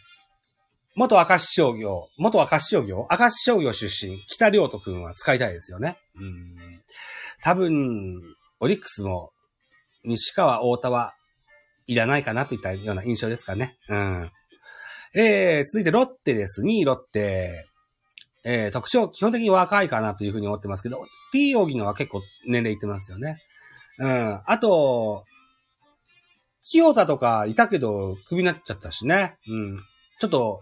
[0.96, 3.08] 元明石商業、元明石商業？
[3.10, 5.98] 明石商業出身、北良斗くんは使いたいですよね。
[6.16, 6.56] うん。
[7.42, 8.22] 多分、
[8.60, 9.32] オリックスも、
[10.04, 11.14] 西川、大田は
[11.88, 13.78] いらないかなといったような印象ですかね。
[13.88, 14.32] うん。
[15.16, 16.62] えー、続いてロッテです。
[16.64, 17.66] 2位ロッテ。
[18.46, 23.38] えー、特徴、基本的に若いかなというふうに思ってますけど、T 荻野は結構年齢いってますよね。
[24.00, 24.42] うん。
[24.46, 25.26] あと、
[26.64, 29.36] 清田とかいたけど、クビになっちゃったしね。
[29.48, 29.80] うん。
[30.20, 30.62] ちょっと、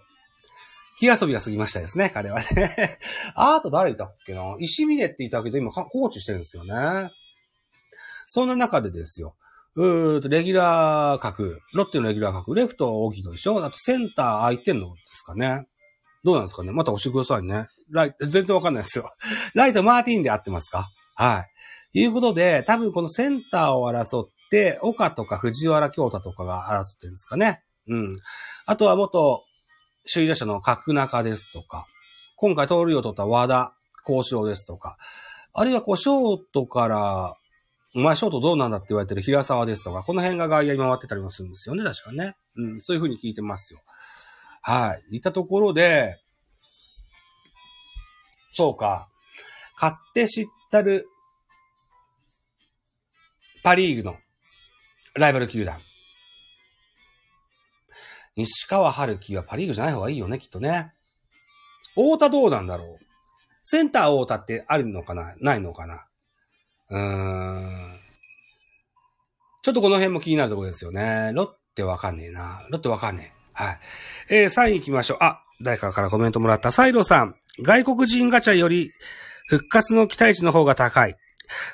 [1.00, 3.00] 火遊びが過ぎましたですね、彼はね。
[3.36, 4.56] あと誰いたっけな？
[4.60, 7.12] 石峰っていたけど、今、コーチしてるんですよね。
[8.28, 9.36] そんな中でですよ。
[9.76, 13.63] うーと、レギュラー格、ロッテのレギュラー格、レフト大きいのでしょ？
[13.63, 15.67] あとセンター空いてんのですかね。
[16.23, 16.71] どうなんですかね？
[16.71, 17.67] また押してくださいね。
[17.91, 19.08] ライ、全然わかんないですよ。
[19.54, 20.88] ライトマーティンで合ってますか？
[21.13, 21.47] はい。
[21.99, 27.63] いうことで、多分このセンターを争って、岡とか藤原京太とかが争ってるんですかね。
[27.88, 28.17] うん。
[28.65, 29.43] あとは元、
[30.12, 31.88] 首位打者の角中ですとか、
[32.36, 34.97] 今回盗塁を取った和田幸四郎ですとか、
[35.53, 37.36] あるいはこう、ショートから、
[37.95, 42.36] お前ショートどうなんだって言われてる平沢ですとか、この辺が外野に回ってたりもするんですよね、確かね。
[42.57, 43.81] うん、そういう風に聞いてますよ。
[44.62, 45.15] はい。
[45.15, 46.19] いったところで、
[48.53, 49.07] そうか。
[49.75, 51.07] 買って知ったる、
[53.67, 54.15] パリーグの
[55.13, 55.75] ライバル球団。
[58.38, 60.93] 西川春樹はパリーグじゃない方がいいよね、きっとね。
[61.89, 63.06] 太田どうなんだろう
[63.63, 65.36] センター太田ってあるのかな？
[65.41, 66.06] ないのかな？
[66.91, 67.99] うーん。
[69.63, 71.34] ちょっとこの辺も気になるところですよね。
[71.34, 72.62] ロッテわかんねえな。
[72.69, 73.63] ロッテわかんねえ。
[73.65, 73.80] はい。
[74.30, 75.17] えー、3位行きましょう。
[75.19, 76.71] あ、誰かからコメントもらった。
[76.71, 77.36] サイロさん。
[77.62, 78.91] 外国人ガチャより
[79.49, 81.17] 復活の期待値の方が高い。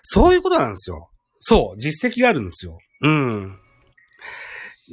[0.01, 1.11] そういうことなんですよ。
[1.45, 1.77] そう。
[1.77, 2.77] 実績があるんですよ。
[3.01, 3.59] うん。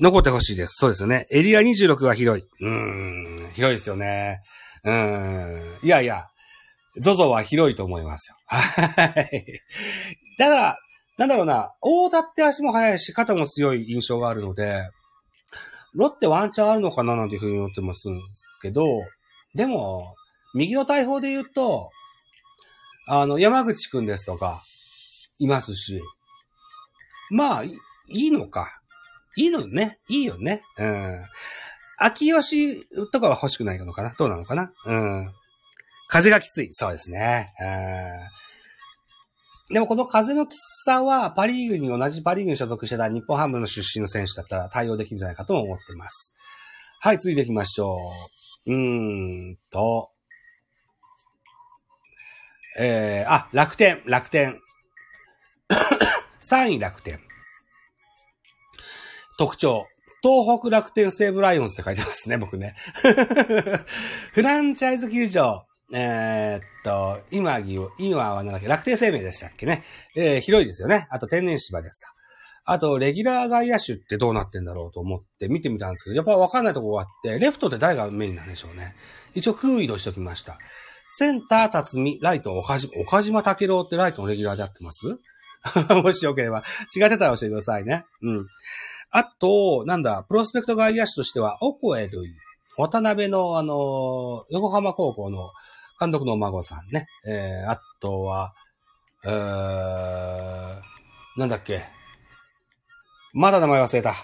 [0.00, 0.72] 残ってほしいです。
[0.78, 1.28] そうですよね。
[1.30, 2.44] エリア26は広い。
[2.60, 3.50] うん。
[3.52, 4.40] 広いですよね。
[4.84, 5.78] うん。
[5.82, 6.26] いやいや。
[7.00, 8.36] ゾゾは広いと思いますよ。
[8.46, 9.60] はい。
[10.38, 10.76] ただ、
[11.18, 11.72] なんだろうな。
[11.80, 14.90] 大田って足も速いし、肩も強い印象があるので、
[15.94, 18.08] ロッテワンチャンあるのかななんていうふうに思ってます
[18.60, 18.84] けど、
[19.54, 20.16] でも、
[20.54, 21.90] 右の大砲で言うと、
[23.06, 24.60] あの、山口くんですとか、
[25.38, 26.00] いますし、
[27.30, 28.80] まあ、いいのか。
[29.36, 30.00] いいのね。
[30.08, 30.62] いいよね。
[30.76, 31.24] うん。
[31.98, 34.14] 秋吉とかは欲しくないのかな？
[34.18, 34.72] どうなのかな？
[34.86, 35.32] うん。
[36.08, 36.70] 風がきつい。
[36.72, 37.52] そうですね。
[39.68, 39.74] うん。
[39.74, 46.34] でもこの風のきつさは、パリーグに同じパリーグに所属してた日本ハムの出身の選手だったら対応できるんじゃないかとも思ってます。
[47.00, 47.96] はい、続いていきましょ
[48.66, 48.72] う。
[48.72, 50.10] うーんと。
[52.78, 54.58] えー、あ、楽天、楽天。
[56.50, 57.20] 3位楽天。
[59.38, 59.86] 特徴。
[60.22, 62.74] 東北楽天西武ライオンズって書いてますね、僕ね。
[64.34, 65.64] フランチャイズ球場。
[65.92, 67.60] えーっと、今は、
[67.98, 69.84] 今はなんだっけ、楽天生命でしたっけね。
[70.16, 71.06] えー広いですよね。
[71.10, 72.08] あと天然芝ですと。
[72.64, 78.96] あと、レギュラー外野手ってどうなってんだろうと思って見てみたんですけど、やっぱわかんないとこがあって、レフトって誰がメインなんでしょうね。
[79.34, 80.58] 一応空位としておきました。
[81.16, 85.06] センター、辰巳、ライト、岡島、岡島武郎ってライトのレギュラーでやってます？
[86.02, 86.62] もしよければ、
[86.96, 88.04] 違ってたら教えてくださいね。
[88.22, 88.46] うん。
[89.12, 92.30] あと、なんだ、プロスペクト外野手としては、オコエルイ、
[92.76, 95.50] 渡辺の、あの、横浜高校の
[95.98, 97.06] 監督のお孫さんね。
[97.26, 98.54] えー、あとは、
[99.24, 100.80] えー、
[101.36, 101.82] なんだっけ。
[103.32, 104.14] まだ名前忘れた。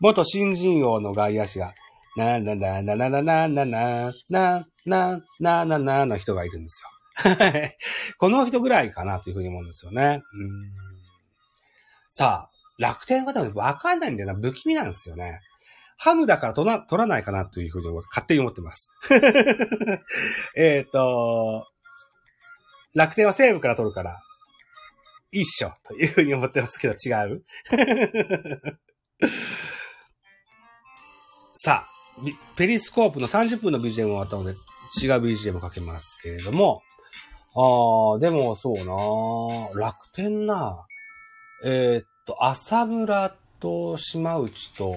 [0.00, 1.72] 元新人王の外野手が、
[2.16, 6.97] ななななななななななななななの人がいるんですよ。
[8.18, 10.22] この人ぐらいかなというふうに思うんですよね。
[12.10, 14.40] さあ、楽天はでもわかんないんだよな。
[14.40, 15.40] 不気味なんですよね。
[15.96, 18.88] ハムだから取ら取らないかなというふうに勝手に思ってます。
[20.56, 21.66] えっと、
[22.94, 24.22] 楽天は西武から取るから、
[25.32, 27.44] 一緒というふうに思ってますけど違う？
[31.56, 31.88] さあ、
[32.56, 36.82] ペリスコープの30分の BGM 終わったので、違う BGM をかけますけれども、
[37.60, 40.86] あー、でもそうな楽天な
[41.64, 44.96] えーっと、浅村と島内と、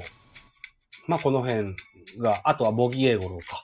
[1.07, 1.75] まあ、この辺
[2.19, 3.63] が、あとはボギーエゴローか。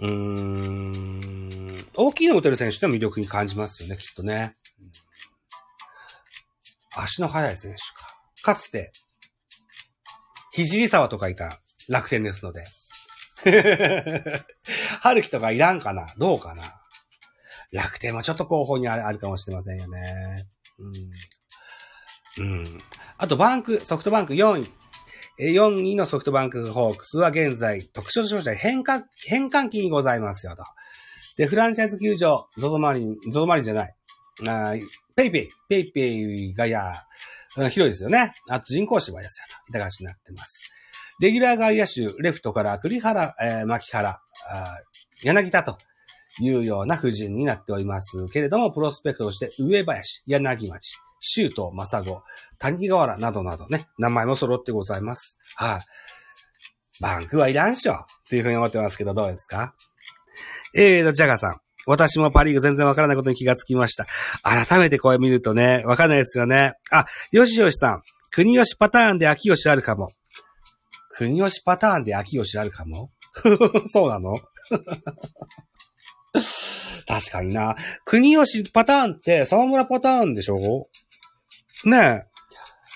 [0.00, 4.52] うーん、大きいの打てる選手でも魅力に感じますよね、きっとね。
[6.94, 8.14] 足の速い選手か。
[8.42, 8.92] かつて、
[10.52, 12.64] 肘沢とかいた楽天ですので。
[15.00, 16.78] 春樹とかいらんかなどうかな
[17.72, 20.00] 楽天はちょっと候補にあるかもしれませんよね。
[22.38, 22.44] うん。
[22.44, 22.64] うん。
[23.18, 24.78] あとバンク、ソフトバンク4位。
[25.40, 30.64] 4位のソフトバンクホークスは現在、特徴としまして変革、変革期にございますよと。
[31.36, 33.94] で、フランチャイズ球場、 ZOZOマリン、 ZOZOマリンじゃない。
[34.48, 34.74] あ
[35.14, 36.92] PayPay、PayPay がや、
[37.54, 38.32] 広いですよね。
[38.48, 39.54] あと人工芝ですよと。
[39.68, 40.62] いった感じになってます。
[41.20, 44.20] レギュラー外野手、レフトから栗原、えー、牧原、
[45.22, 45.78] 柳田と
[46.40, 52.22] いうような布陣になっておりますけれども、プロスペクトとして上林、柳町、周東、正子、
[52.58, 55.36] 谷川原などなどね、名前も揃ってございます。
[55.56, 55.80] はい、
[57.00, 57.96] バンクはいらんしょっ
[58.30, 59.74] ていうふうに思ってますけど、どうですか？
[60.74, 61.56] えーと、ジャガさん。
[61.86, 64.06] 私もパリーグ全然わからないことに気がつきました。
[64.42, 66.74] 改めてこれ見るとね、わかんないですよね。
[66.92, 68.02] あ、よしよしさん。
[68.30, 70.08] 国吉パターンで秋吉あるかも。
[71.10, 73.10] 国吉パターンで秋吉あるかも？
[73.88, 74.38] そうなの？
[76.32, 77.74] 確かにな。
[78.04, 80.88] 国吉パターンって沢村パターンでしょ？
[81.84, 82.24] ねえ。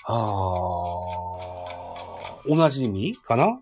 [0.05, 3.59] あー、同じ意味かな？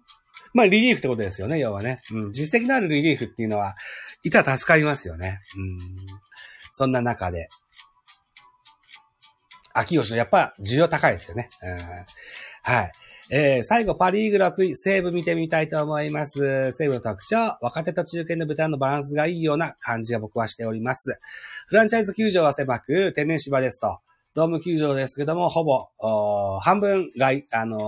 [0.53, 2.01] まあ、リリーフってことですよね、要はね。
[2.11, 3.75] うん、実績のあるリリーフっていうのは、
[4.23, 5.39] いたら助かりますよね。
[5.55, 5.77] うん。
[6.73, 7.47] そんな中で、
[9.73, 11.49] 秋吉のやっぱ需要高いですよね。
[11.63, 11.77] うん。
[12.63, 12.91] はい。
[13.33, 16.73] えー、最後、パリーグ6位、西武見てみたいと思います。
[16.73, 21.17] 西武の特徴、若手と中堅のベテランのバランスがいいような感じが僕はしております。
[21.67, 23.99] フランチャイズ球場は狭く、天然芝ですと。
[24.33, 25.87] ドーム球場ですけども、ほぼ、
[26.59, 27.79] 半分外、あのー、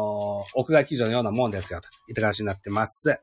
[0.55, 3.19] 屋外球場のようなもんですよ、といった感じになってます。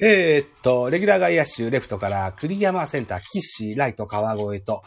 [0.00, 4.84] えー、っと、レギュラー外野手、レフトから栗山センター、岸、ライト、川越と、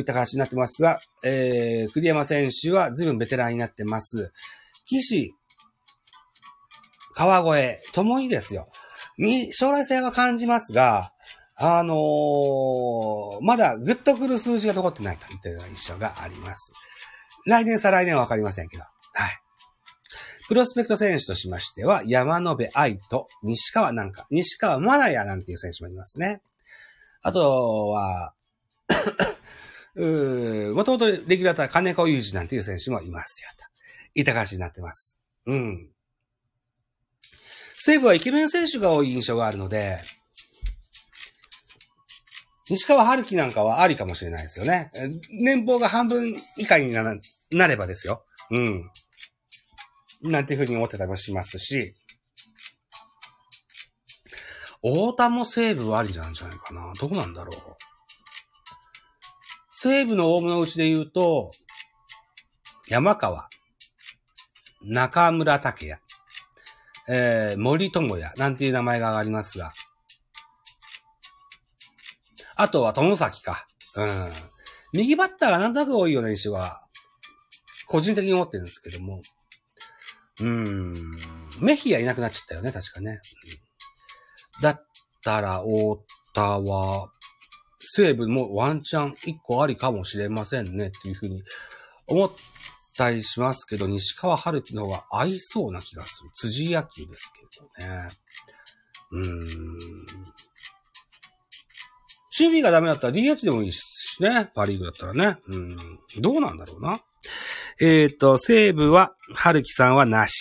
[0.00, 4.32] った感じになってますが、えー、栗山選手は随分ベテランになってます。
[4.86, 5.34] 岸、
[7.18, 8.68] 川越、ともにですよ。
[9.50, 11.10] 将来性は感じますが、
[11.56, 16.72] あのー、まだグッとくる数字が残ってないといったような印象があります。
[17.44, 18.84] 来年再来年はわかりませんけど。
[18.84, 18.92] はい。
[20.46, 26.40] プロスペクト選手としましては、山野辺愛と西川なんか、西川マナヤなんていう選手もいますね。
[27.22, 28.34] あとは、
[29.96, 33.64] もともとレギュラーター金子裕二なんていう選手もいますよと。
[34.14, 35.18] いた感じになってます。
[35.46, 35.90] うん。
[37.80, 40.00] 西武はイケメン選手が多い印象があるので、
[42.68, 44.90] 西川春樹なんかはありかもしれないですよね。
[45.30, 48.24] 年俸が半分以下になればですよ。
[48.50, 48.90] うん。
[50.22, 51.94] なんていうふうに思ってたりもしますし、
[54.82, 56.92] 大田も西武はありなんじゃないかな。
[57.00, 57.76] どうなんだろう。
[59.70, 61.52] 西武の大物のうちで言うと、
[62.88, 63.48] 山川、
[64.82, 66.00] 中村拓也、
[67.08, 69.72] えー、森友也、なんていう名前がありますが、
[72.54, 73.66] あとは友崎か。
[73.96, 74.32] うん。
[74.92, 76.82] 右バッターがなんとなく多いような印象は、
[77.86, 79.22] 個人的に思ってるんですけども。
[80.40, 80.92] うん。
[81.60, 83.20] メヒアいなくなっちゃったよね、確かね。
[84.60, 84.86] だっ
[85.24, 86.04] たら、太
[86.34, 87.10] 田は、
[87.80, 91.42] 西武もワンチャン一個ありかもしれませんね、っていうふうに
[92.06, 92.30] 思っ
[92.98, 96.30] たりしますけど、西川春樹の方が合いそうな気がする。
[96.34, 98.08] 辻野球ですけどね。
[99.12, 99.78] うーん。
[102.38, 104.50] 守備がダメだったら DH でもいいしね。
[104.54, 105.38] パリーグだったらね。
[105.48, 105.76] うん。
[106.20, 107.00] どうなんだろうな。
[107.80, 110.32] えっ、ー、と、西武は、春樹さんはなし。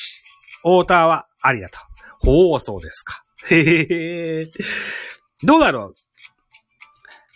[0.61, 1.77] 太田はありだと。
[2.19, 3.23] ほう、そうですか。
[3.49, 4.51] へへ
[5.43, 5.93] どうだろ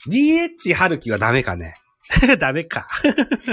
[0.07, 1.75] う ?DH 春樹はダメかね
[2.39, 2.87] ダメか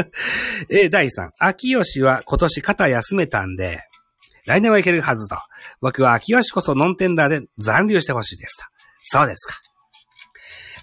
[0.71, 1.31] え、第3。
[1.39, 3.85] 秋吉は今年肩休めたんで、
[4.47, 5.37] 来年はいけるはずと。
[5.81, 8.65] 僕は秋吉こそノンテンダーで残留してほしいですと。
[9.03, 9.61] そうですか。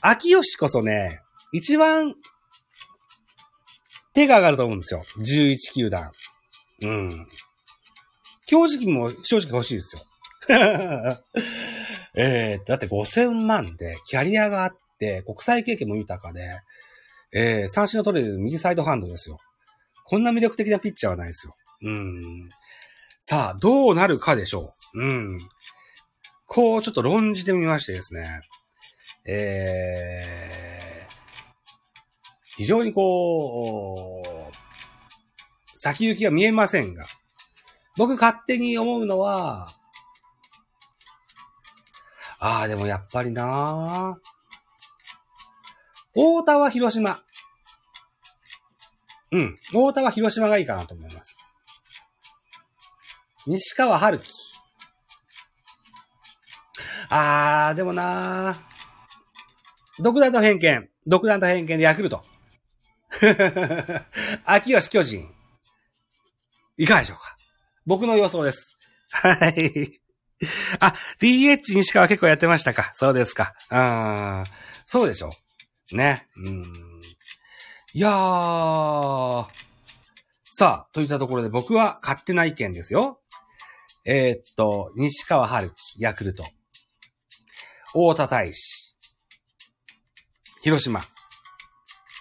[0.02, 1.22] 秋吉こそね、
[1.52, 2.16] 一番
[4.14, 5.02] 手が上がると思うんですよ。
[5.20, 6.12] 11球団。
[6.82, 7.28] うん。
[8.46, 10.04] 教授も正直欲しいですよ。
[12.14, 16.60] えー、だって5000万でキャリアがあって、国際経験も豊かで、
[17.38, 19.38] えー、三振の取れる右サイドハンドですよ。
[20.06, 21.54] こんな魅力的なピッチャーはないですよ。
[21.82, 22.50] うん。
[23.20, 25.02] さあ、どうなるかでしょう。
[25.02, 25.06] う
[25.36, 25.38] ん。
[26.46, 28.42] こう、ちょっと論じてみましてですね。
[29.26, 31.14] えー、
[32.56, 37.04] 非常にこう、先行きが見えませんが、
[37.98, 39.68] 僕勝手に思うのは、
[42.40, 44.20] ああ、でもやっぱりな
[46.14, 47.25] 大田は広島。
[49.36, 49.60] うん。
[49.74, 51.36] 大田は広島がいいかなと思います。
[53.46, 54.32] 西川春樹。
[57.10, 60.04] あー、でもなー。
[60.04, 60.90] 独断と偏見。
[61.06, 62.24] 独断と偏見でヤクルト。
[64.46, 65.30] 秋吉巨人。
[66.78, 67.36] いかがでしょうか
[67.86, 68.78] 僕の予想です。
[69.10, 70.00] はい。
[70.80, 73.54] あ、DH 西川結構やってましたかそうですか。
[73.70, 74.46] あ
[74.88, 75.32] そうでしょ
[75.92, 75.96] う。
[75.96, 76.28] ね。
[76.38, 76.85] うん。
[77.98, 79.46] いやー。
[80.44, 83.22] さあ、といったところで僕は勝手な意見ですよ。
[84.06, 86.44] えー、っと、西川春樹、ヤクルト。
[87.94, 88.98] 大田大使。
[90.62, 91.04] 広島。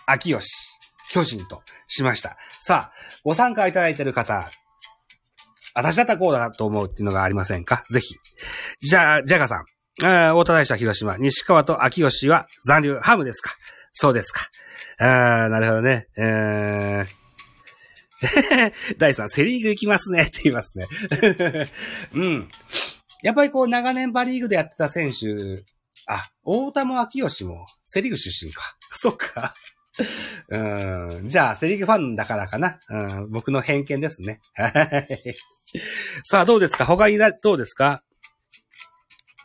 [0.06, 0.46] 秋吉。
[1.10, 2.36] 巨人としました。
[2.60, 4.48] さあ、ご参加いただいている方、
[5.74, 7.82] 私だったらこうだなと思うっていうのがありませんか？
[7.90, 8.14] ぜひ。
[8.78, 9.64] じゃあ、ジャガさん。
[10.00, 13.56] 大田大社広島、西川と秋吉は残留、ハムですか？
[13.94, 14.50] そうですか。
[14.98, 16.08] あー、なるほどね。
[16.16, 20.86] えー、 第3、セリーグ行きますねって言いますね。
[22.12, 22.48] うん。
[23.22, 25.64] やっぱりこう、長年バリーグでやってた選手、
[26.06, 28.76] あ、大田も秋吉もセリーグ出身か。
[28.92, 29.54] そっか。
[30.48, 30.58] う
[31.22, 31.28] ん。
[31.28, 32.80] じゃあ、セリーグファンだからかな。
[32.88, 34.40] うん、僕の偏見ですね。
[36.24, 36.84] さあ、どうですか？
[36.84, 38.02] 他にな、どうですか？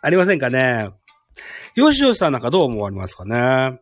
[0.01, 0.89] ありませんかね？
[1.75, 3.79] よしよしさんなんかどう思われますかね？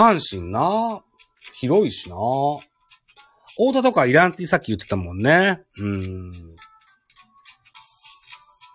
[0.00, 1.02] 阪神な。
[1.54, 2.16] 広いしな。
[2.16, 5.60] 大田とかいらんってさっき言ってたもんね。
[5.76, 6.32] うーん。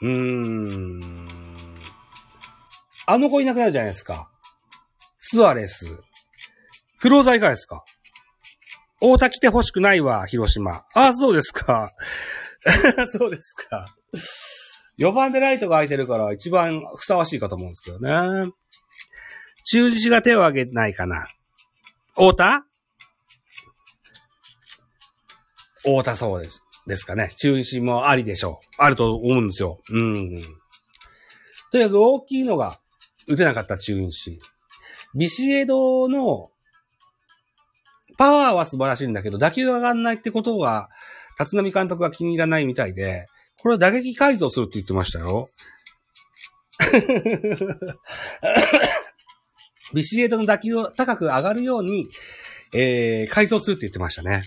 [0.01, 1.27] うーん。
[3.07, 4.29] あの子いなくなるじゃないですか。
[5.19, 5.97] スアレス。
[6.99, 7.83] クローザーいかがですか？
[9.01, 10.85] 大田来て欲しくないわ、広島。
[10.93, 11.91] あ、そうですか。
[13.11, 13.85] そうですか。
[14.99, 18.51] 4番でライトが空いてるから一番ふさわしいかと思うんですけどね。
[19.65, 21.27] 中日が手を挙げないかな。
[22.13, 22.65] 太田？
[25.79, 26.61] 太田そうです。
[26.87, 27.31] ですかね。
[27.37, 28.67] 中日もありでしょう。
[28.77, 29.81] あると思うんですよ。
[29.89, 30.35] うん。
[31.71, 32.79] とにかく大きいのが
[33.27, 34.39] 打てなかった中日。
[35.15, 36.51] ビシエドの
[38.17, 40.89] パワーは素晴らしいんだけど、打球が上がんないってことは、
[41.39, 45.49] 立浪監督が気に入らないみたいで、これは打撃改造するって言ってましたよ。
[49.95, 52.07] ビシエドの打球を高く上がるように、
[52.73, 54.43] えー、改造するって言ってましたね。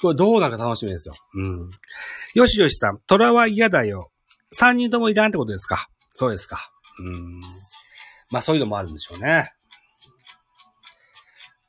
[0.00, 1.14] これどうなるか楽しみですよ。
[1.34, 1.68] うん。
[2.34, 4.12] よしよしさん、虎は嫌だよ。
[4.52, 5.88] 三人ともいらんってことですか？
[6.14, 6.70] そうですか。
[7.00, 7.40] うん。
[8.30, 9.50] まあそういうのもあるんでしょうね。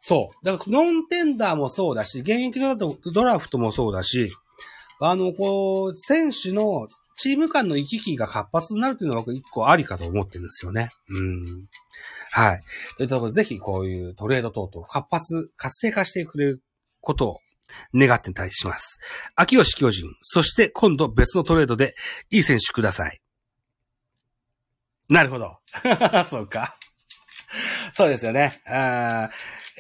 [0.01, 0.45] そう。
[0.45, 4.31] だから、ノンテンダーもそうだし、現役ドラフトもそうだし、
[4.99, 10.89] あの、こう、選手のチーム間の行き来が活発になるというのが僕一個ありかと思ってるんですよね。
[11.09, 11.45] うん。
[12.31, 12.59] はい。
[12.97, 16.61] というところで、ぜひこういうトレード等々活発、活性化してくれる
[17.01, 17.39] ことを
[17.93, 18.99] 願ってたりします。
[19.35, 21.95] 秋吉巨人、そして今度別のトレードで
[22.29, 23.21] いい選手ください。
[25.09, 25.57] なるほど。
[26.29, 26.75] そうか。
[27.93, 28.61] そうですよね。
[28.67, 29.29] あ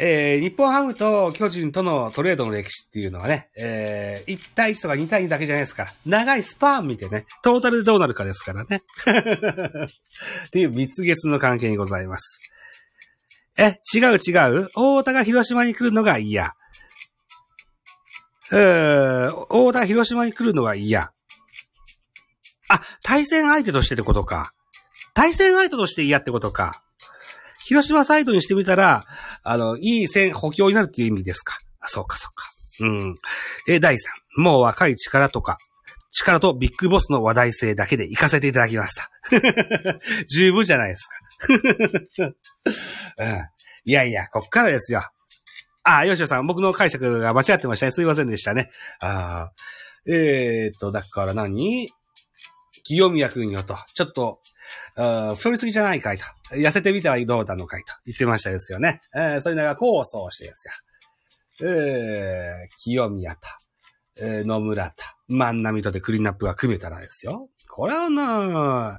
[0.01, 5.91] えー、日本ハムと巨人とのトレードの歴史っていうのはね、えー、1対1とか2対2だけじゃないですから。
[6.05, 8.81] 長いスパーン見てね、トータルでどうなるかですからね。
[10.47, 12.39] っていう蜜月の関係にございます。
[13.57, 14.31] え、違う違
[14.61, 16.55] う大田が広島に来るのが嫌。
[18.53, 21.11] えー、大田広島に来るのが嫌。
[22.69, 24.53] あ、対戦相手としてってことか。
[25.13, 26.83] 対戦相手として嫌ってことか。
[27.69, 29.05] 広島サイドにしてみたら、
[29.43, 31.59] あの、いい線補強になるっていう意味ですか？
[31.85, 32.47] そうか、そうか。
[32.81, 33.15] うん。
[33.67, 33.97] え第3。
[34.37, 35.59] もう若い力とか、
[36.09, 39.11] 力とビッグボスの話題性だけで行かせていただきました。
[40.27, 41.03] 十分じゃないです
[42.17, 42.23] か。
[42.25, 42.33] うん。
[43.85, 45.03] いやいや、こっからですよ。
[45.83, 47.91] あ、吉野さん、僕の解釈が間違ってましたね。
[47.91, 48.71] すいませんでしたね。
[48.99, 49.51] あ
[50.07, 51.87] えー、っと、だから何？
[52.89, 54.41] 清宮くんよと、ちょっと、
[55.35, 56.23] 太りすぎじゃないかいと。
[56.55, 58.99] 痩せてみてはどうなのかいと言ってましたですよね。
[59.15, 60.67] えー、そういうのが構想してです
[61.61, 61.69] よ。
[61.69, 63.41] えー、清宮と、
[64.23, 67.51] えー、野村と、万波とでクリーンナップが組めたらですよ。
[67.69, 68.97] これはな、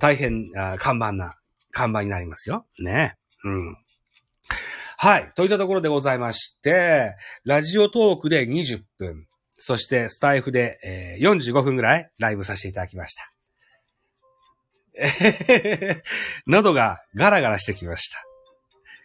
[0.00, 1.36] 大変看板な、
[1.70, 2.66] 看板になりますよ。
[2.80, 3.16] ね。
[3.44, 3.76] うん。
[4.96, 5.30] はい。
[5.36, 7.14] といったところでございまして、
[7.44, 9.28] ラジオトークで20分、
[9.62, 13.30] そしてスタイフで、えー、45分ぐらいライブさせていただきました。
[16.46, 18.24] 喉がガラガラしてきました。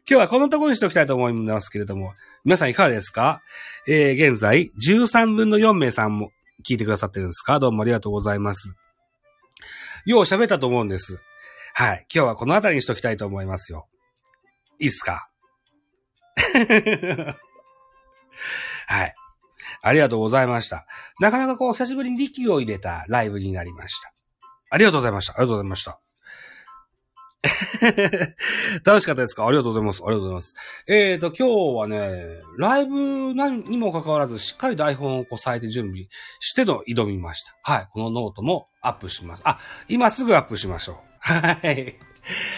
[0.09, 2.13] 今日はこのところにしておきたいと思いますけれども、
[2.45, 3.41] 皆さんいかがですか？
[3.87, 6.31] えー、現在、13分の4名さんも
[6.67, 7.59] 聞いてくださってるんですか？
[7.59, 8.73] どうもありがとうございます。
[10.05, 11.19] よう喋ったと思うんです。
[11.73, 12.05] はい。
[12.13, 13.87] 今日はこの辺りにしておきたいと思いますよ。
[14.79, 15.27] いいっすか？
[18.87, 19.15] はい。
[19.87, 20.87] ありがとうございました。
[21.19, 24.11] なかなかこう、久しぶりに力を入れたライブになりました。
[24.71, 25.33] ありがとうございました。
[25.33, 25.99] ありがとうございました。
[28.83, 29.45] 楽しかったですか？
[29.45, 30.01] ありがとうございます。
[30.03, 30.55] ありがとうございます。
[30.87, 33.33] えーと、今日はね、ライブ
[33.69, 36.07] にもかかわらず、しっかり台本をこうさえて準備
[36.39, 37.55] しての挑みました。
[37.61, 37.87] はい。
[37.91, 39.43] このノートもアップします。
[39.45, 40.95] あ、今すぐアップしましょう。
[41.19, 41.99] はい。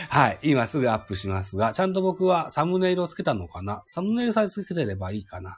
[0.07, 0.39] はい。
[0.43, 3.83] 今すぐアップしますが、ちゃんと僕はサムネイルをつけたのかな？
[3.87, 5.57] サムネイルさえつけてればいいかな？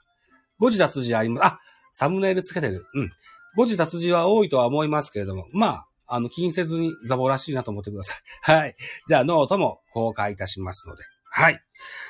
[0.59, 1.45] 誤字脱字あります。
[1.45, 1.59] あ、
[1.91, 2.85] サムネイルつけてる。
[2.93, 3.11] うん。
[3.55, 8.19] 誤字脱字は多いとは思いますけれども、まあ、あの、気にせずにザボらしいなと思ってください。
[8.41, 8.75] はい。
[9.07, 11.03] じゃあ、ノートも公開いたしますので。
[11.31, 11.59] はい。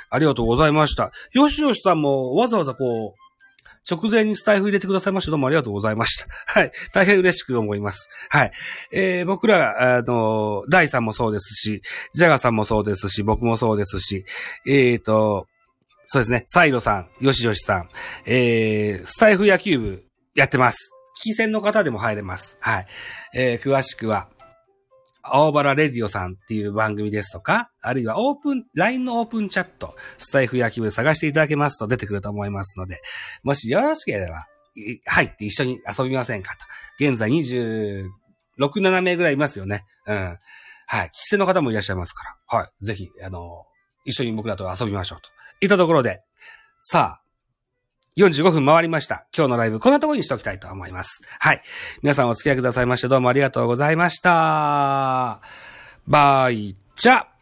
[0.09, 1.11] ありがとうございました。
[1.33, 3.29] よしよしさんもわざわざこう、
[3.89, 6.27] 直前にスタイフ入れてくださいましてどうもありがとうございました。
[6.45, 6.71] はい。
[6.93, 8.09] 大変嬉しく思います。
[8.29, 8.51] はい。
[8.93, 11.81] えー、僕ら、あの、ダイさんもそうですし、
[12.13, 14.25] ジャガさんもそうですし、僕もそうですし、
[14.67, 15.47] えーと、
[16.11, 17.89] そうですね、サイロさん、ヨシヨシさん、
[18.25, 20.03] えー、スタイフ野球部
[20.33, 20.91] やってます。
[21.21, 22.57] 聞き戦の方でも入れます。
[22.61, 22.87] はい。
[23.35, 24.27] えー、詳しくは、
[25.21, 33.01] 青原レディオさんっていう番組ですとか、あるいはオープン、LINE のオープンチャット、スタイフ野球部探していただけますと出てくると思いますので、
[33.43, 34.47] もしよろしければ、
[35.05, 37.05] 入って一緒に遊びませんかと。
[37.05, 38.09] 現在26、
[38.57, 39.85] 7名ぐらいいますよね。
[40.07, 40.37] うん。
[40.87, 41.07] はい。
[41.09, 42.57] 聞き手の方もいらっしゃいますから。
[42.57, 42.83] はい。
[42.83, 43.65] ぜひ、あの、
[44.05, 45.29] 一緒に僕らと遊びましょうと。
[45.61, 46.21] いったところで、
[46.81, 47.21] さあ、
[48.17, 49.27] 45分回りました。
[49.35, 51.21] 今日のライブ、こんなところにしておきたいと思います。
[51.39, 51.61] はい。
[52.01, 55.41] 皆さんお付き合いくださいましてどうもありがとうございました。
[56.07, 57.38] バイチャ